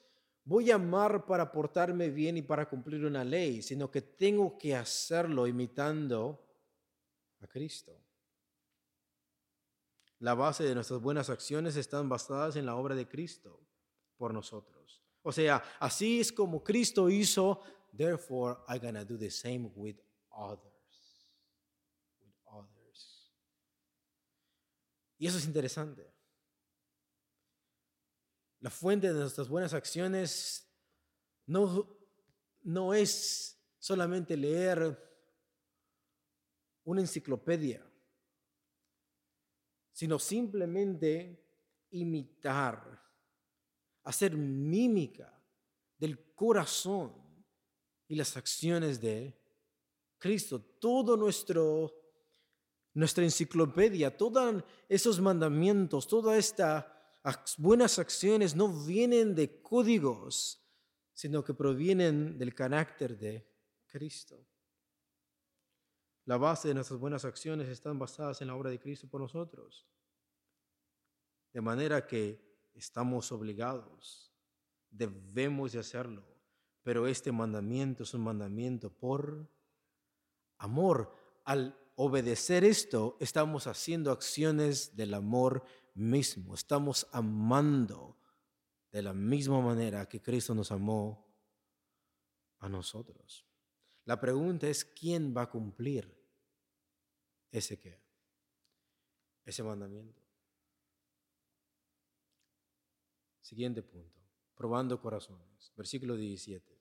voy 0.50 0.72
a 0.72 0.76
amar 0.76 1.26
para 1.26 1.52
portarme 1.52 2.10
bien 2.10 2.38
y 2.38 2.42
para 2.42 2.68
cumplir 2.68 3.06
una 3.06 3.24
ley, 3.24 3.62
sino 3.62 3.92
que 3.92 4.02
tengo 4.02 4.58
que 4.58 4.76
hacerlo 4.76 5.46
imitando 5.46 6.44
a 7.42 7.48
Cristo. 7.48 7.96
La 10.18 10.34
base 10.34 10.64
de 10.64 10.74
nuestras 10.74 11.00
buenas 11.02 11.30
acciones 11.30 11.76
están 11.76 12.10
basadas 12.10 12.56
en 12.56 12.66
la 12.66 12.76
obra 12.76 12.96
de 12.96 13.08
Cristo 13.08 13.62
por 14.18 14.34
nosotros. 14.34 14.79
O 15.22 15.32
sea, 15.32 15.64
así 15.80 16.20
es 16.20 16.32
como 16.32 16.64
Cristo 16.64 17.10
hizo, 17.10 17.62
therefore 17.96 18.58
I'm 18.68 18.80
gonna 18.80 19.04
do 19.04 19.18
the 19.18 19.30
same 19.30 19.72
with 19.76 19.98
others. 20.32 21.30
With 22.22 22.34
others. 22.46 23.34
Y 25.18 25.28
eso 25.28 25.38
es 25.38 25.46
interesante. 25.46 26.14
La 28.62 28.70
fuente 28.70 29.12
de 29.14 29.20
nuestras 29.20 29.48
buenas 29.48 29.74
acciones 29.74 30.70
no, 31.46 31.98
no 32.62 32.94
es 32.94 33.58
solamente 33.78 34.36
leer 34.36 34.98
una 36.84 37.02
enciclopedia, 37.02 37.86
sino 39.92 40.20
simplemente 40.20 41.46
imitar 41.92 43.09
hacer 44.10 44.36
mímica 44.36 45.40
del 45.98 46.34
corazón 46.34 47.14
y 48.08 48.16
las 48.16 48.36
acciones 48.36 49.00
de 49.00 49.40
Cristo. 50.18 50.60
Todo 50.60 51.16
nuestro 51.16 51.94
nuestra 52.96 53.24
enciclopedia, 53.24 54.18
todos 54.18 54.64
esos 54.90 55.22
mandamientos, 55.22 56.08
todas 56.08 56.38
estas 56.38 56.86
buenas 57.58 58.00
acciones 58.00 58.56
no 58.56 58.68
vienen 58.84 59.36
de 59.36 59.62
códigos, 59.62 60.68
sino 61.14 61.44
que 61.44 61.54
provienen 61.54 62.38
del 62.38 62.56
carácter 62.56 63.18
de 63.18 63.48
Cristo. 63.86 64.44
La 66.26 66.38
base 66.38 66.68
de 66.68 66.74
nuestras 66.74 67.00
buenas 67.00 67.26
acciones 67.26 67.70
están 67.70 68.00
basadas 68.00 68.42
en 68.42 68.48
la 68.48 68.56
obra 68.56 68.72
de 68.72 68.80
Cristo 68.80 69.08
por 69.08 69.22
nosotros. 69.22 69.88
De 71.54 71.62
manera 71.62 72.06
que 72.06 72.49
estamos 72.80 73.32
obligados, 73.32 74.32
debemos 74.90 75.74
de 75.74 75.80
hacerlo, 75.80 76.26
pero 76.82 77.08
este 77.08 77.32
mandamiento 77.32 78.04
es 78.04 78.14
un 78.14 78.22
mandamiento 78.22 78.90
por 78.90 79.50
amor. 80.58 81.14
Al 81.46 81.78
obedecer 81.96 82.64
esto, 82.64 83.18
estamos 83.20 83.68
haciendo 83.68 84.12
acciones 84.12 84.96
del 84.96 85.14
amor 85.14 85.64
mismo, 85.94 86.56
estamos 86.56 87.08
amando 87.12 88.18
de 88.92 89.02
la 89.02 89.14
misma 89.14 89.62
manera 89.62 90.08
que 90.08 90.22
Cristo 90.22 90.56
nos 90.56 90.72
amó 90.72 91.28
a 92.60 92.70
nosotros. 92.70 93.46
La 94.06 94.20
pregunta 94.20 94.68
es, 94.68 94.86
¿quién 94.86 95.36
va 95.36 95.44
a 95.44 95.50
cumplir 95.50 96.18
ese 97.52 97.78
qué? 97.78 98.02
Ese 99.46 99.64
mandamiento. 99.64 100.29
Siguiente 103.50 103.82
punto, 103.82 104.22
probando 104.54 105.02
corazones, 105.02 105.74
versículo 105.76 106.16
17. 106.16 106.78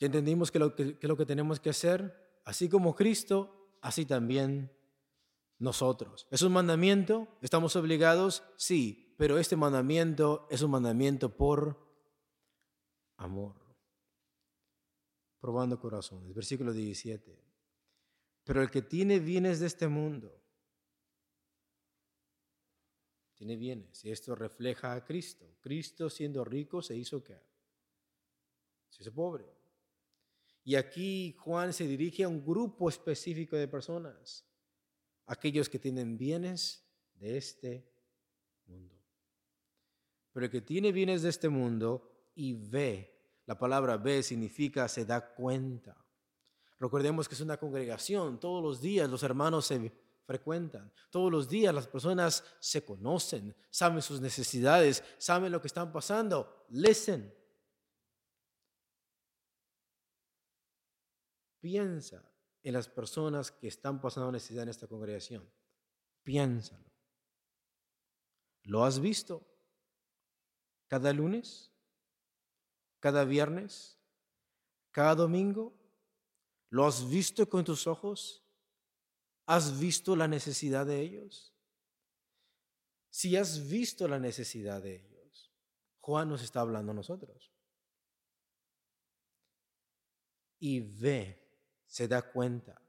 entendimos 0.00 0.50
que 0.50 0.58
lo 0.58 0.74
que, 0.74 0.96
lo 1.02 1.18
que 1.18 1.26
tenemos 1.26 1.60
que 1.60 1.68
hacer, 1.68 2.40
así 2.46 2.70
como 2.70 2.94
Cristo, 2.94 3.76
así 3.82 4.06
también 4.06 4.72
nosotros. 5.58 6.26
¿Es 6.30 6.40
un 6.40 6.54
mandamiento? 6.54 7.28
¿Estamos 7.42 7.76
obligados? 7.76 8.42
Sí, 8.56 9.14
pero 9.18 9.36
este 9.38 9.54
mandamiento 9.54 10.48
es 10.50 10.62
un 10.62 10.70
mandamiento 10.70 11.36
por 11.36 11.78
amor. 13.18 13.54
Probando 15.40 15.78
corazones. 15.78 16.32
Versículo 16.32 16.72
17. 16.72 17.51
Pero 18.44 18.62
el 18.62 18.70
que 18.70 18.82
tiene 18.82 19.20
bienes 19.20 19.60
de 19.60 19.66
este 19.66 19.88
mundo, 19.88 20.42
tiene 23.34 23.56
bienes, 23.56 24.04
y 24.04 24.10
esto 24.10 24.34
refleja 24.34 24.92
a 24.92 25.04
Cristo. 25.04 25.56
Cristo 25.60 26.08
siendo 26.08 26.44
rico 26.44 26.82
se 26.82 26.96
hizo 26.96 27.22
qué? 27.22 27.40
Se 28.90 29.02
hizo 29.02 29.12
pobre. 29.12 29.44
Y 30.64 30.76
aquí 30.76 31.34
Juan 31.38 31.72
se 31.72 31.86
dirige 31.86 32.24
a 32.24 32.28
un 32.28 32.44
grupo 32.44 32.88
específico 32.88 33.56
de 33.56 33.66
personas, 33.66 34.44
aquellos 35.26 35.68
que 35.68 35.78
tienen 35.78 36.16
bienes 36.16 36.84
de 37.14 37.36
este 37.36 37.90
mundo. 38.66 38.96
Pero 40.32 40.46
el 40.46 40.52
que 40.52 40.60
tiene 40.60 40.92
bienes 40.92 41.22
de 41.22 41.30
este 41.30 41.48
mundo 41.48 42.30
y 42.34 42.52
ve, 42.54 43.12
la 43.46 43.58
palabra 43.58 43.96
ve 43.96 44.22
significa 44.22 44.88
se 44.88 45.04
da 45.04 45.34
cuenta. 45.34 46.01
Recordemos 46.82 47.28
que 47.28 47.36
es 47.36 47.40
una 47.40 47.58
congregación, 47.58 48.40
todos 48.40 48.60
los 48.60 48.80
días 48.80 49.08
los 49.08 49.22
hermanos 49.22 49.66
se 49.66 49.92
frecuentan, 50.26 50.92
todos 51.10 51.30
los 51.30 51.48
días 51.48 51.72
las 51.72 51.86
personas 51.86 52.42
se 52.58 52.84
conocen, 52.84 53.54
saben 53.70 54.02
sus 54.02 54.20
necesidades, 54.20 55.04
saben 55.16 55.52
lo 55.52 55.60
que 55.60 55.68
están 55.68 55.92
pasando, 55.92 56.66
listen. 56.70 57.32
Piensa 61.60 62.28
en 62.64 62.72
las 62.72 62.88
personas 62.88 63.52
que 63.52 63.68
están 63.68 64.00
pasando 64.00 64.32
necesidad 64.32 64.64
en 64.64 64.70
esta 64.70 64.88
congregación. 64.88 65.48
Piénsalo. 66.24 66.90
¿Lo 68.64 68.84
has 68.84 68.98
visto? 68.98 69.46
¿Cada 70.88 71.12
lunes? 71.12 71.70
¿Cada 72.98 73.24
viernes? 73.24 74.00
¿Cada 74.90 75.14
domingo? 75.14 75.80
¿Lo 76.72 76.86
has 76.86 77.06
visto 77.06 77.46
con 77.50 77.64
tus 77.64 77.86
ojos? 77.86 78.42
¿Has 79.44 79.78
visto 79.78 80.16
la 80.16 80.26
necesidad 80.26 80.86
de 80.86 81.02
ellos? 81.02 81.54
Si 83.10 83.36
has 83.36 83.68
visto 83.68 84.08
la 84.08 84.18
necesidad 84.18 84.80
de 84.80 84.96
ellos, 84.96 85.52
Juan 86.00 86.30
nos 86.30 86.42
está 86.42 86.62
hablando 86.62 86.92
a 86.92 86.94
nosotros. 86.94 87.52
Y 90.60 90.80
ve 90.80 91.46
se 91.84 92.08
da 92.08 92.22
cuenta. 92.22 92.80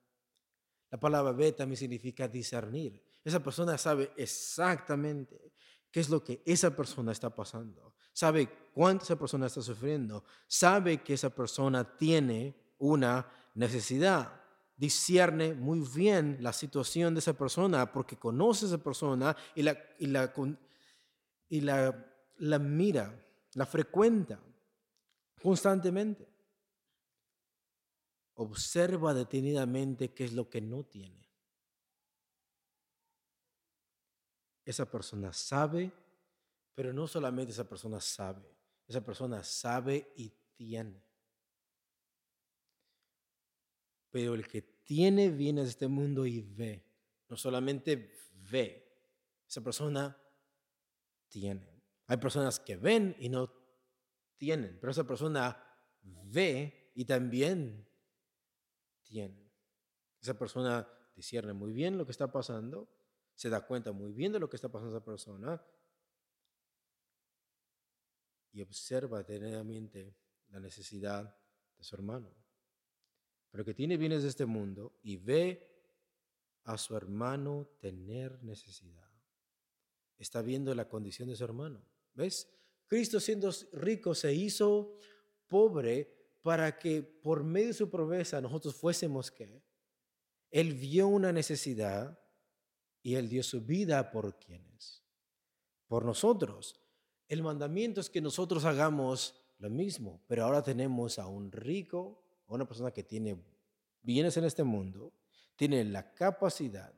La 0.89 0.97
palabra 0.97 1.33
ve 1.33 1.51
también 1.51 1.75
significa 1.75 2.25
discernir. 2.29 3.03
Esa 3.21 3.43
persona 3.43 3.77
sabe 3.77 4.13
exactamente 4.15 5.51
qué 5.91 5.99
es 5.99 6.09
lo 6.09 6.23
que 6.23 6.41
esa 6.45 6.73
persona 6.73 7.11
está 7.11 7.35
pasando. 7.35 7.95
Sabe 8.13 8.47
cuánto 8.73 9.03
esa 9.03 9.19
persona 9.19 9.47
está 9.47 9.61
sufriendo. 9.61 10.23
Sabe 10.47 11.03
que 11.03 11.15
esa 11.15 11.31
persona 11.31 11.97
tiene 11.97 12.55
una 12.77 13.42
necesidad. 13.53 14.41
Discierne 14.75 15.53
muy 15.53 15.79
bien 15.95 16.37
la 16.41 16.51
situación 16.51 17.13
de 17.13 17.19
esa 17.19 17.33
persona 17.33 17.91
porque 17.91 18.17
conoce 18.17 18.65
a 18.65 18.69
esa 18.69 18.77
persona 18.83 19.35
y 19.55 19.61
la, 19.61 19.77
y 19.99 20.07
la, 20.07 20.33
y 21.49 21.61
la, 21.61 22.13
la 22.37 22.59
mira, 22.59 23.23
la 23.53 23.65
frecuenta 23.65 24.39
constantemente. 25.41 26.27
Observa 28.35 29.13
detenidamente 29.13 30.13
qué 30.13 30.25
es 30.25 30.33
lo 30.33 30.49
que 30.49 30.59
no 30.59 30.83
tiene. 30.83 31.29
Esa 34.65 34.89
persona 34.89 35.31
sabe, 35.33 35.91
pero 36.73 36.93
no 36.93 37.05
solamente 37.05 37.51
esa 37.51 37.67
persona 37.67 37.99
sabe, 37.99 38.57
esa 38.87 39.01
persona 39.01 39.43
sabe 39.43 40.13
y 40.15 40.29
tiene. 40.55 41.03
Pero 44.13 44.35
el 44.35 44.47
que 44.47 44.61
tiene 44.61 45.31
bienes 45.31 45.63
de 45.63 45.69
este 45.71 45.87
mundo 45.87 46.27
y 46.27 46.39
ve, 46.39 46.85
no 47.29 47.35
solamente 47.35 48.13
ve, 48.51 48.87
esa 49.49 49.63
persona 49.63 50.15
tiene. 51.27 51.81
Hay 52.05 52.17
personas 52.17 52.59
que 52.59 52.77
ven 52.77 53.15
y 53.17 53.27
no 53.27 53.51
tienen, 54.37 54.77
pero 54.79 54.91
esa 54.91 55.07
persona 55.07 55.57
ve 56.03 56.91
y 56.93 57.05
también 57.05 57.89
esa 60.21 60.37
persona 60.37 60.87
discierne 61.15 61.53
muy 61.53 61.71
bien 61.71 61.97
lo 61.97 62.05
que 62.05 62.11
está 62.11 62.31
pasando, 62.31 62.87
se 63.33 63.49
da 63.49 63.65
cuenta 63.65 63.93
muy 63.93 64.11
bien 64.11 64.31
de 64.31 64.39
lo 64.39 64.47
que 64.47 64.57
está 64.57 64.69
pasando 64.69 64.95
esa 64.95 65.03
persona 65.03 65.59
y 68.51 68.61
observa 68.61 69.23
detenidamente 69.23 70.15
la 70.49 70.59
necesidad 70.59 71.35
de 71.75 71.83
su 71.83 71.95
hermano. 71.95 72.42
Pero 73.53 73.63
que 73.63 73.75
tiene 73.75 73.97
bienes 73.97 74.23
de 74.23 74.29
este 74.29 74.47
mundo 74.47 74.97
y 75.03 75.17
ve 75.17 75.69
a 76.63 76.75
su 76.75 76.97
hermano 76.97 77.69
tener 77.79 78.43
necesidad. 78.43 79.07
Está 80.17 80.41
viendo 80.41 80.73
la 80.73 80.89
condición 80.89 81.29
de 81.29 81.35
su 81.35 81.43
hermano. 81.43 81.85
¿Ves? 82.15 82.51
Cristo 82.87 83.19
siendo 83.19 83.51
rico 83.73 84.15
se 84.15 84.33
hizo 84.33 84.97
pobre 85.47 86.39
para 86.41 86.79
que 86.79 87.03
por 87.03 87.43
medio 87.43 87.67
de 87.67 87.73
su 87.73 87.91
pobreza 87.91 88.41
nosotros 88.41 88.73
fuésemos 88.73 89.29
que 89.29 89.61
Él 90.49 90.73
vio 90.73 91.07
una 91.07 91.31
necesidad 91.31 92.19
y 93.03 93.13
Él 93.13 93.29
dio 93.29 93.43
su 93.43 93.61
vida 93.61 94.09
por 94.09 94.39
quienes, 94.39 95.03
por 95.85 96.05
nosotros. 96.05 96.81
El 97.27 97.43
mandamiento 97.43 98.01
es 98.01 98.09
que 98.09 98.19
nosotros 98.19 98.65
hagamos 98.65 99.45
lo 99.59 99.69
mismo, 99.69 100.23
pero 100.25 100.45
ahora 100.45 100.63
tenemos 100.63 101.19
a 101.19 101.27
un 101.27 101.51
rico, 101.51 102.22
una 102.47 102.65
persona 102.65 102.91
que 102.91 103.03
tiene 103.03 103.43
bienes 104.01 104.37
en 104.37 104.43
este 104.43 104.63
mundo, 104.63 105.13
tiene 105.55 105.83
la 105.83 106.13
capacidad 106.13 106.93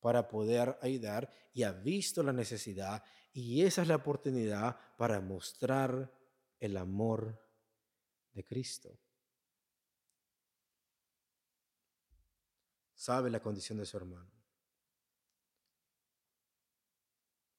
para 0.00 0.28
poder 0.28 0.78
ayudar 0.82 1.30
y 1.52 1.62
ha 1.62 1.72
visto 1.72 2.22
la 2.22 2.32
necesidad 2.32 3.02
y 3.32 3.62
esa 3.62 3.82
es 3.82 3.88
la 3.88 3.96
oportunidad 3.96 4.78
para 4.96 5.20
mostrar 5.20 6.12
el 6.60 6.76
amor 6.76 7.40
de 8.32 8.44
Cristo. 8.44 8.98
Sabe 12.94 13.30
la 13.30 13.40
condición 13.40 13.78
de 13.78 13.86
su 13.86 13.96
hermano. 13.96 14.30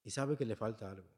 Y 0.04 0.12
sabe 0.12 0.38
que 0.38 0.46
le 0.46 0.56
falta 0.56 0.90
algo. 0.90 1.10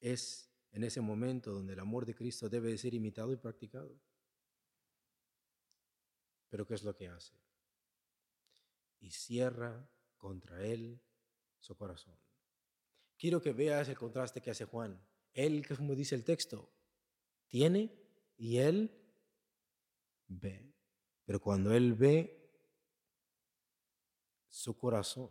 Es 0.00 0.51
en 0.72 0.84
ese 0.84 1.00
momento 1.00 1.52
donde 1.52 1.74
el 1.74 1.80
amor 1.80 2.06
de 2.06 2.14
Cristo 2.14 2.48
debe 2.48 2.70
de 2.70 2.78
ser 2.78 2.94
imitado 2.94 3.32
y 3.32 3.36
practicado. 3.36 3.94
Pero 6.48 6.66
¿qué 6.66 6.74
es 6.74 6.82
lo 6.82 6.94
que 6.94 7.08
hace? 7.08 7.34
Y 9.00 9.10
cierra 9.10 9.88
contra 10.16 10.64
él 10.64 11.00
su 11.58 11.76
corazón. 11.76 12.16
Quiero 13.16 13.40
que 13.40 13.52
veas 13.52 13.88
el 13.88 13.96
contraste 13.96 14.40
que 14.40 14.50
hace 14.50 14.64
Juan. 14.64 15.00
Él, 15.32 15.66
como 15.66 15.94
dice 15.94 16.14
el 16.14 16.24
texto, 16.24 16.72
tiene 17.48 17.94
y 18.36 18.58
él 18.58 18.90
ve. 20.26 20.74
Pero 21.24 21.40
cuando 21.40 21.72
él 21.72 21.94
ve 21.94 22.50
su 24.48 24.76
corazón, 24.76 25.30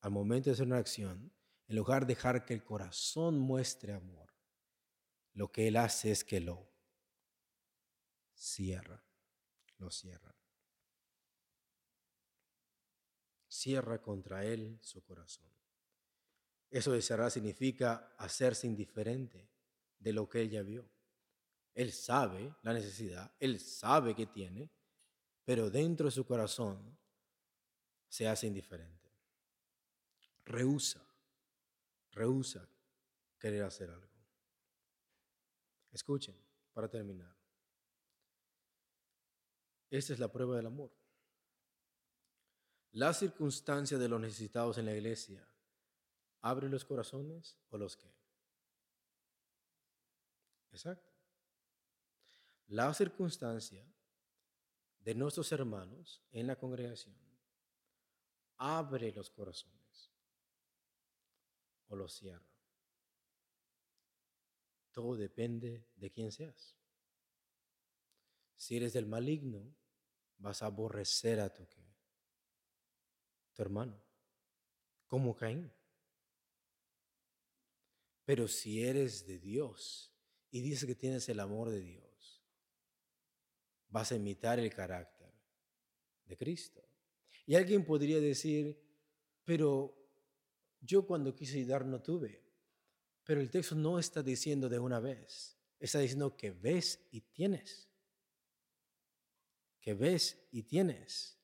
al 0.00 0.10
momento 0.10 0.50
de 0.50 0.54
hacer 0.54 0.66
una 0.66 0.78
acción, 0.78 1.32
en 1.66 1.76
lugar 1.76 2.06
de 2.06 2.14
dejar 2.14 2.44
que 2.44 2.54
el 2.54 2.64
corazón 2.64 3.38
muestre 3.38 3.92
amor, 3.92 4.27
lo 5.38 5.52
que 5.52 5.68
él 5.68 5.76
hace 5.76 6.10
es 6.10 6.24
que 6.24 6.40
lo 6.40 6.68
cierra, 8.34 9.00
lo 9.78 9.88
cierra. 9.88 10.34
Cierra 13.46 14.02
contra 14.02 14.44
él 14.44 14.80
su 14.82 15.00
corazón. 15.04 15.48
Eso 16.68 16.90
de 16.90 17.02
cerrar 17.02 17.30
significa 17.30 18.16
hacerse 18.18 18.66
indiferente 18.66 19.48
de 20.00 20.12
lo 20.12 20.28
que 20.28 20.42
él 20.42 20.50
ya 20.50 20.62
vio. 20.62 20.90
Él 21.72 21.92
sabe 21.92 22.52
la 22.62 22.72
necesidad, 22.72 23.32
Él 23.38 23.60
sabe 23.60 24.16
que 24.16 24.26
tiene, 24.26 24.68
pero 25.44 25.70
dentro 25.70 26.06
de 26.06 26.10
su 26.10 26.26
corazón 26.26 26.98
se 28.08 28.26
hace 28.26 28.48
indiferente. 28.48 29.08
Rehúsa, 30.44 31.00
rehúsa 32.10 32.68
querer 33.38 33.62
hacer 33.62 33.90
algo. 33.90 34.17
Escuchen, 35.92 36.36
para 36.72 36.88
terminar. 36.88 37.34
Esta 39.90 40.12
es 40.12 40.18
la 40.18 40.30
prueba 40.30 40.56
del 40.56 40.66
amor. 40.66 40.92
La 42.92 43.12
circunstancia 43.12 43.98
de 43.98 44.08
los 44.08 44.20
necesitados 44.20 44.78
en 44.78 44.86
la 44.86 44.94
iglesia 44.94 45.46
abre 46.40 46.68
los 46.68 46.84
corazones 46.84 47.58
o 47.70 47.78
los 47.78 47.96
que. 47.96 48.12
Exacto. 50.70 51.10
La 52.68 52.92
circunstancia 52.92 53.84
de 55.00 55.14
nuestros 55.14 55.50
hermanos 55.52 56.22
en 56.30 56.46
la 56.46 56.56
congregación 56.56 57.16
abre 58.58 59.12
los 59.12 59.30
corazones 59.30 60.12
o 61.88 61.96
los 61.96 62.12
cierra. 62.12 62.57
Todo 64.98 65.14
depende 65.14 65.86
de 65.94 66.10
quién 66.10 66.32
seas. 66.32 66.76
Si 68.56 68.76
eres 68.76 68.92
del 68.92 69.06
maligno, 69.06 69.72
vas 70.38 70.60
a 70.60 70.66
aborrecer 70.66 71.38
a 71.38 71.54
tu, 71.54 71.64
hermano, 73.58 74.02
como 75.06 75.36
Caín. 75.36 75.70
Pero 78.24 78.48
si 78.48 78.82
eres 78.82 79.24
de 79.24 79.38
Dios 79.38 80.12
y 80.50 80.62
dices 80.62 80.84
que 80.84 80.96
tienes 80.96 81.28
el 81.28 81.38
amor 81.38 81.70
de 81.70 81.80
Dios, 81.80 82.42
vas 83.90 84.10
a 84.10 84.16
imitar 84.16 84.58
el 84.58 84.74
carácter 84.74 85.32
de 86.24 86.36
Cristo. 86.36 86.84
Y 87.46 87.54
alguien 87.54 87.84
podría 87.84 88.18
decir, 88.18 88.76
pero 89.44 89.96
yo 90.80 91.06
cuando 91.06 91.36
quise 91.36 91.64
dar 91.64 91.86
no 91.86 92.02
tuve. 92.02 92.47
Pero 93.28 93.42
el 93.42 93.50
texto 93.50 93.74
no 93.74 93.98
está 93.98 94.22
diciendo 94.22 94.70
de 94.70 94.78
una 94.78 95.00
vez, 95.00 95.54
está 95.78 95.98
diciendo 95.98 96.34
que 96.34 96.50
ves 96.50 97.06
y 97.10 97.20
tienes. 97.20 97.86
Que 99.82 99.92
ves 99.92 100.48
y 100.50 100.62
tienes. 100.62 101.38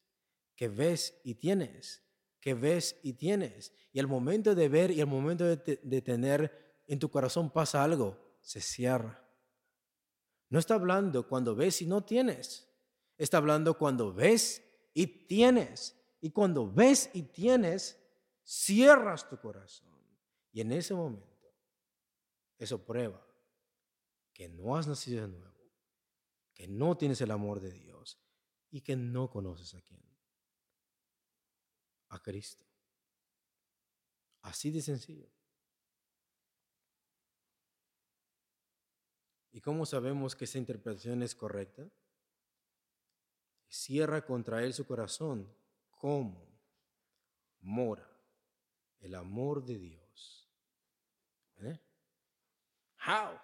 Que 0.57 0.69
ves 0.69 1.21
y 1.25 1.35
tienes. 1.35 2.03
Que 2.41 2.55
ves 2.55 2.99
y 3.03 3.13
tienes. 3.13 3.71
Y 3.93 4.01
al 4.01 4.07
momento 4.07 4.55
de 4.55 4.67
ver 4.71 4.93
y 4.93 5.03
al 5.03 5.09
momento 5.09 5.45
de, 5.45 5.79
de 5.83 6.01
tener 6.01 6.81
en 6.87 6.99
tu 6.99 7.11
corazón 7.11 7.51
pasa 7.51 7.85
algo, 7.85 8.39
se 8.41 8.63
cierra. 8.63 9.23
No 10.49 10.59
está 10.59 10.77
hablando 10.77 11.29
cuando 11.29 11.55
ves 11.55 11.83
y 11.83 11.87
no 11.87 12.03
tienes. 12.03 12.67
Está 13.19 13.37
hablando 13.37 13.77
cuando 13.77 14.11
ves 14.11 14.63
y 14.95 15.07
tienes. 15.27 16.01
Y 16.23 16.31
cuando 16.31 16.67
ves 16.67 17.11
y 17.13 17.25
tienes, 17.25 18.03
cierras 18.43 19.29
tu 19.29 19.39
corazón. 19.39 19.93
Y 20.51 20.63
en 20.63 20.73
ese 20.73 20.95
momento, 20.95 21.34
eso 22.59 22.85
prueba 22.85 23.25
que 24.33 24.49
no 24.49 24.77
has 24.77 24.87
nacido 24.87 25.23
de 25.23 25.29
nuevo, 25.29 25.73
que 26.53 26.67
no 26.69 26.97
tienes 26.97 27.21
el 27.21 27.31
amor 27.31 27.61
de 27.61 27.73
Dios 27.73 28.19
y 28.71 28.81
que 28.81 28.97
no 28.97 29.31
conoces 29.31 29.75
a 29.75 29.83
quién. 29.83 30.03
A 32.09 32.23
Cristo. 32.23 32.65
Así 34.43 34.71
de 34.71 34.83
sencillo. 34.83 35.31
¿Y 39.53 39.61
cómo 39.61 39.87
sabemos 39.87 40.35
que 40.35 40.47
esa 40.47 40.59
interpretación 40.59 41.23
es 41.23 41.35
correcta? 41.35 41.89
Cierra 43.69 44.27
contra 44.27 44.65
él 44.65 44.75
su 44.75 44.85
corazón. 44.85 45.49
¿Cómo? 45.91 46.45
Mora 47.61 48.11
el 48.99 49.15
amor 49.15 49.65
de 49.65 49.79
Dios. 49.79 50.04
How? 53.05 53.39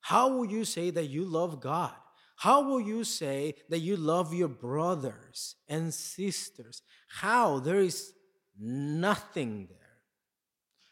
How 0.00 0.28
will 0.28 0.50
you 0.50 0.64
say 0.64 0.90
that 0.90 1.06
you 1.06 1.24
love 1.24 1.58
God? 1.60 1.94
How 2.36 2.60
will 2.60 2.82
you 2.82 3.02
say 3.02 3.54
that 3.70 3.78
you 3.78 3.96
love 3.96 4.34
your 4.34 4.48
brothers 4.48 5.56
and 5.66 5.92
sisters? 5.92 6.82
How? 7.08 7.58
There 7.60 7.80
is 7.80 8.12
nothing 8.58 9.68
there. 9.68 10.02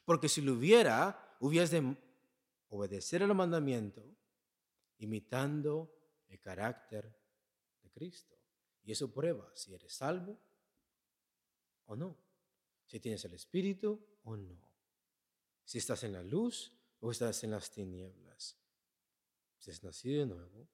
Porque 0.07 0.29
si 0.29 0.41
lo 0.41 0.55
hubiera, 0.55 1.15
hubieras 1.39 1.71
de 1.71 1.97
obedecer 2.71 3.21
el 3.21 3.35
mandamiento 3.35 4.03
imitando 4.99 5.93
el 6.29 6.41
carácter 6.41 7.15
de 7.83 7.91
Cristo. 7.91 8.35
Y 8.85 8.93
eso 8.93 9.13
prueba 9.13 9.51
si 9.55 9.75
eres 9.75 9.95
salvo 9.95 10.41
o 11.85 11.95
no, 11.95 12.17
si 12.87 13.01
tienes 13.01 13.23
el 13.27 13.35
Espíritu 13.35 14.01
o 14.25 14.37
no, 14.37 14.59
si 15.65 15.79
estás 15.79 16.05
en 16.05 16.13
la 16.13 16.23
luz 16.23 16.73
o 17.01 17.11
estás 17.11 17.43
en 17.45 17.51
las 17.51 17.71
tinieblas, 17.71 18.57
si 19.59 19.71
has 19.71 19.83
nacido 19.83 20.21
de 20.21 20.27
nuevo 20.27 20.69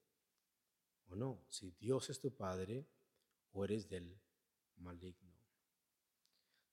o 1.09 1.17
no, 1.17 1.45
si 1.49 1.71
Dios 1.73 2.11
es 2.11 2.21
tu 2.21 2.35
Padre 2.35 2.87
o 3.53 3.65
eres 3.65 3.89
del 3.89 4.19
maligno. 4.77 5.31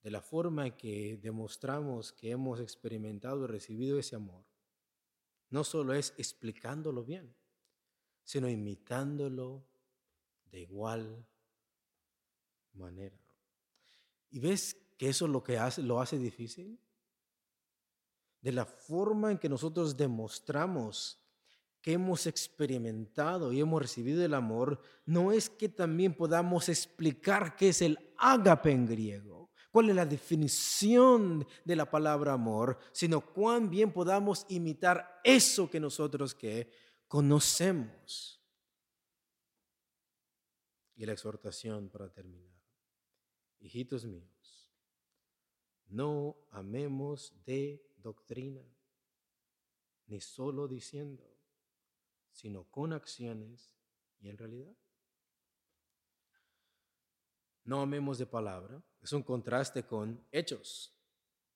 De 0.01 0.11
la 0.11 0.21
forma 0.21 0.75
que 0.77 1.17
demostramos 1.17 2.13
que 2.13 2.31
hemos 2.31 2.59
experimentado 2.59 3.43
y 3.43 3.47
recibido 3.47 3.99
ese 3.99 4.15
amor, 4.15 4.45
no 5.49 5.63
solo 5.63 5.93
es 5.93 6.13
explicándolo 6.17 7.03
bien, 7.03 7.35
sino 8.23 8.49
imitándolo 8.49 9.65
de 10.51 10.61
igual 10.61 11.25
manera. 12.73 13.19
¿Y 14.29 14.39
ves 14.39 14.77
que 14.97 15.09
eso 15.09 15.27
lo 15.27 15.43
que 15.43 15.57
hace, 15.57 15.81
lo 15.81 15.99
hace 15.99 16.17
difícil? 16.17 16.79
De 18.41 18.51
la 18.51 18.65
forma 18.65 19.31
en 19.31 19.37
que 19.37 19.49
nosotros 19.49 19.97
demostramos 19.97 21.23
que 21.81 21.93
hemos 21.93 22.27
experimentado 22.27 23.53
y 23.53 23.59
hemos 23.59 23.81
recibido 23.81 24.23
el 24.23 24.33
amor, 24.33 24.81
no 25.05 25.31
es 25.31 25.49
que 25.49 25.69
también 25.69 26.13
podamos 26.13 26.69
explicar 26.69 27.55
qué 27.55 27.69
es 27.69 27.81
el 27.81 27.97
ágape 28.17 28.71
en 28.71 28.85
griego 28.85 29.37
cuál 29.77 29.89
es 29.89 29.95
la 29.95 30.07
definición 30.07 31.45
de 31.63 31.75
la 31.75 31.87
palabra 31.87 32.33
amor, 32.33 32.79
sino 32.91 33.21
cuán 33.21 33.69
bien 33.69 33.93
podamos 33.93 34.43
imitar 34.49 35.21
eso 35.23 35.69
que 35.69 35.79
nosotros 35.79 36.33
que 36.33 36.71
conocemos. 37.07 38.41
Y 40.95 41.05
la 41.05 41.13
exhortación 41.13 41.89
para 41.89 42.11
terminar. 42.11 42.59
Hijitos 43.59 44.03
míos, 44.03 44.71
no 45.85 46.35
amemos 46.49 47.35
de 47.45 47.86
doctrina, 47.97 48.63
ni 50.07 50.21
solo 50.21 50.67
diciendo, 50.67 51.23
sino 52.31 52.63
con 52.65 52.93
acciones 52.93 53.75
y 54.19 54.29
en 54.29 54.37
realidad. 54.37 54.75
No 57.63 57.81
amemos 57.81 58.17
de 58.17 58.25
palabra, 58.25 58.81
es 59.01 59.11
un 59.11 59.23
contraste 59.23 59.83
con 59.83 60.25
hechos, 60.31 60.93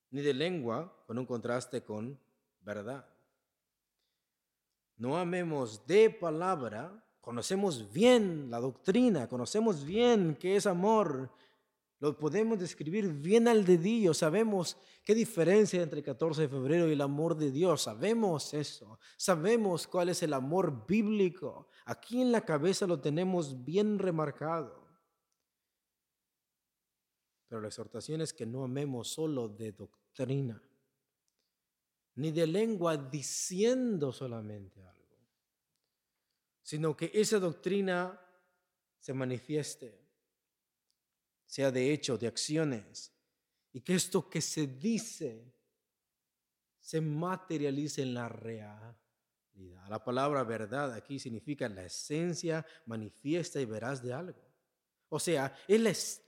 ni 0.09 0.21
de 0.21 0.33
lengua 0.33 1.03
con 1.07 1.17
un 1.17 1.25
contraste 1.25 1.83
con 1.83 2.19
verdad. 2.59 3.07
No 4.97 5.17
amemos 5.17 5.87
de 5.87 6.09
palabra, 6.09 7.03
conocemos 7.21 7.91
bien 7.91 8.51
la 8.51 8.59
doctrina, 8.59 9.27
conocemos 9.29 9.85
bien 9.85 10.35
qué 10.35 10.57
es 10.57 10.65
amor, 10.65 11.31
lo 12.01 12.17
podemos 12.17 12.57
describir 12.57 13.07
bien 13.13 13.47
al 13.47 13.63
dedillo, 13.63 14.15
sabemos 14.15 14.75
qué 15.03 15.13
diferencia 15.13 15.83
entre 15.83 15.99
el 15.99 16.05
14 16.05 16.41
de 16.41 16.49
febrero 16.49 16.89
y 16.89 16.93
el 16.93 17.01
amor 17.01 17.37
de 17.37 17.51
Dios, 17.51 17.83
sabemos 17.83 18.55
eso, 18.55 18.99
sabemos 19.17 19.85
cuál 19.85 20.09
es 20.09 20.23
el 20.23 20.33
amor 20.33 20.87
bíblico, 20.87 21.67
aquí 21.85 22.19
en 22.19 22.31
la 22.31 22.41
cabeza 22.41 22.87
lo 22.87 22.99
tenemos 22.99 23.63
bien 23.63 23.99
remarcado. 23.99 24.81
Pero 27.47 27.61
la 27.61 27.67
exhortación 27.67 28.21
es 28.21 28.33
que 28.33 28.47
no 28.47 28.63
amemos 28.63 29.09
solo 29.09 29.47
de 29.47 29.71
doctrina, 29.71 30.59
ni 32.15 32.31
de 32.31 32.47
lengua 32.47 32.97
diciendo 32.97 34.11
solamente 34.11 34.83
algo, 34.83 35.19
sino 36.63 36.97
que 36.97 37.11
esa 37.13 37.39
doctrina 37.39 38.19
se 38.97 39.13
manifieste, 39.13 40.00
sea 41.51 41.69
de 41.69 41.91
hecho, 41.91 42.17
de 42.17 42.27
acciones, 42.27 43.11
y 43.73 43.81
que 43.81 43.95
esto 43.95 44.29
que 44.29 44.39
se 44.39 44.67
dice 44.67 45.53
se 46.79 47.01
materialice 47.01 48.03
en 48.03 48.13
la 48.13 48.29
realidad. 48.29 48.95
La 49.89 50.01
palabra 50.01 50.45
verdad 50.45 50.93
aquí 50.93 51.19
significa 51.19 51.67
la 51.67 51.83
esencia 51.83 52.65
manifiesta 52.85 53.59
y 53.59 53.65
veraz 53.65 54.01
de 54.01 54.13
algo. 54.13 54.39
O 55.09 55.19
sea, 55.19 55.53
es 55.67 56.23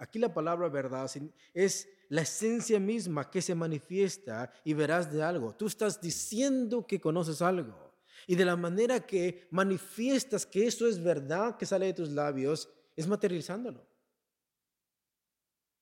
aquí 0.00 0.18
la 0.18 0.34
palabra 0.34 0.68
verdad 0.68 1.08
es 1.54 1.88
la 2.08 2.22
esencia 2.22 2.80
misma 2.80 3.30
que 3.30 3.42
se 3.42 3.54
manifiesta 3.54 4.52
y 4.64 4.74
verás 4.74 5.12
de 5.12 5.22
algo. 5.22 5.54
Tú 5.54 5.68
estás 5.68 6.00
diciendo 6.00 6.84
que 6.84 7.00
conoces 7.00 7.40
algo. 7.40 7.94
Y 8.26 8.34
de 8.34 8.44
la 8.44 8.56
manera 8.56 9.06
que 9.06 9.46
manifiestas 9.52 10.44
que 10.44 10.66
eso 10.66 10.88
es 10.88 11.00
verdad 11.00 11.56
que 11.56 11.66
sale 11.66 11.86
de 11.86 11.94
tus 11.94 12.08
labios, 12.08 12.68
es 12.96 13.06
materializándolo. 13.06 13.86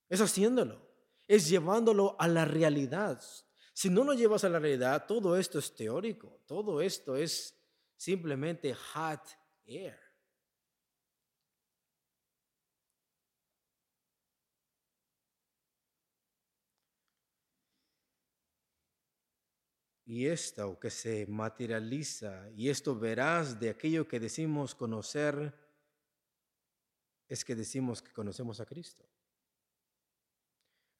Es 0.08 0.20
haciéndolo. 0.20 0.80
Es 1.26 1.48
llevándolo 1.48 2.16
a 2.18 2.28
la 2.28 2.44
realidad. 2.44 3.22
Si 3.72 3.90
no 3.90 4.04
lo 4.04 4.14
llevas 4.14 4.44
a 4.44 4.48
la 4.48 4.58
realidad, 4.58 5.06
todo 5.06 5.36
esto 5.36 5.58
es 5.58 5.74
teórico. 5.74 6.40
Todo 6.46 6.80
esto 6.80 7.16
es 7.16 7.58
simplemente 7.96 8.74
hot 8.74 9.22
air. 9.66 9.98
Y 20.06 20.26
esto 20.26 20.78
que 20.78 20.90
se 20.90 21.26
materializa 21.26 22.50
y 22.54 22.68
esto 22.68 22.94
verás 22.94 23.58
de 23.58 23.70
aquello 23.70 24.06
que 24.06 24.20
decimos 24.20 24.74
conocer, 24.74 25.54
es 27.26 27.42
que 27.44 27.54
decimos 27.54 28.02
que 28.02 28.12
conocemos 28.12 28.60
a 28.60 28.66
Cristo. 28.66 29.08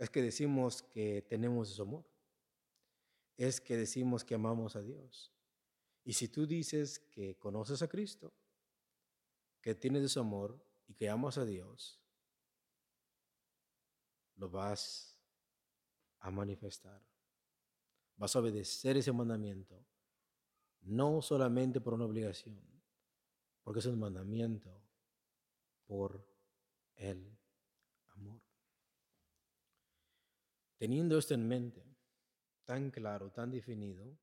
Es 0.05 0.11
que 0.11 0.21
decimos 0.21 0.83
que 0.83 1.23
tenemos 1.23 1.71
su 1.71 1.81
amor. 1.81 2.05
Es 3.39 3.59
que 3.59 3.75
decimos 3.75 4.23
que 4.23 4.35
amamos 4.35 4.77
a 4.77 4.83
Dios. 4.83 5.33
Y 6.05 6.13
si 6.13 6.29
tú 6.29 6.47
dices 6.47 6.99
que 6.99 7.39
conoces 7.39 7.81
a 7.81 7.89
Cristo, 7.89 8.31
que 9.63 9.75
tienes 9.75 10.13
su 10.13 10.21
amor 10.21 10.63
y 10.87 10.93
que 10.93 11.09
amas 11.09 11.39
a 11.39 11.47
Dios, 11.47 11.99
lo 14.35 14.51
vas 14.51 15.17
a 16.19 16.31
manifestar. 16.31 17.03
Vas 18.19 18.37
a 18.37 18.41
obedecer 18.41 18.99
ese 18.99 19.11
mandamiento, 19.11 19.87
no 20.83 21.23
solamente 21.23 21.81
por 21.81 21.95
una 21.95 22.05
obligación, 22.05 22.61
porque 23.63 23.81
es 23.81 23.87
un 23.87 23.99
mandamiento 23.99 24.71
por 25.87 26.29
el 26.95 27.39
amor. 28.11 28.43
Teniendo 30.79 31.19
esto 31.19 31.35
en 31.35 31.47
mente, 31.47 31.85
tan 32.65 32.91
claro, 32.91 33.31
tan 33.31 33.51
definido, 33.51 34.19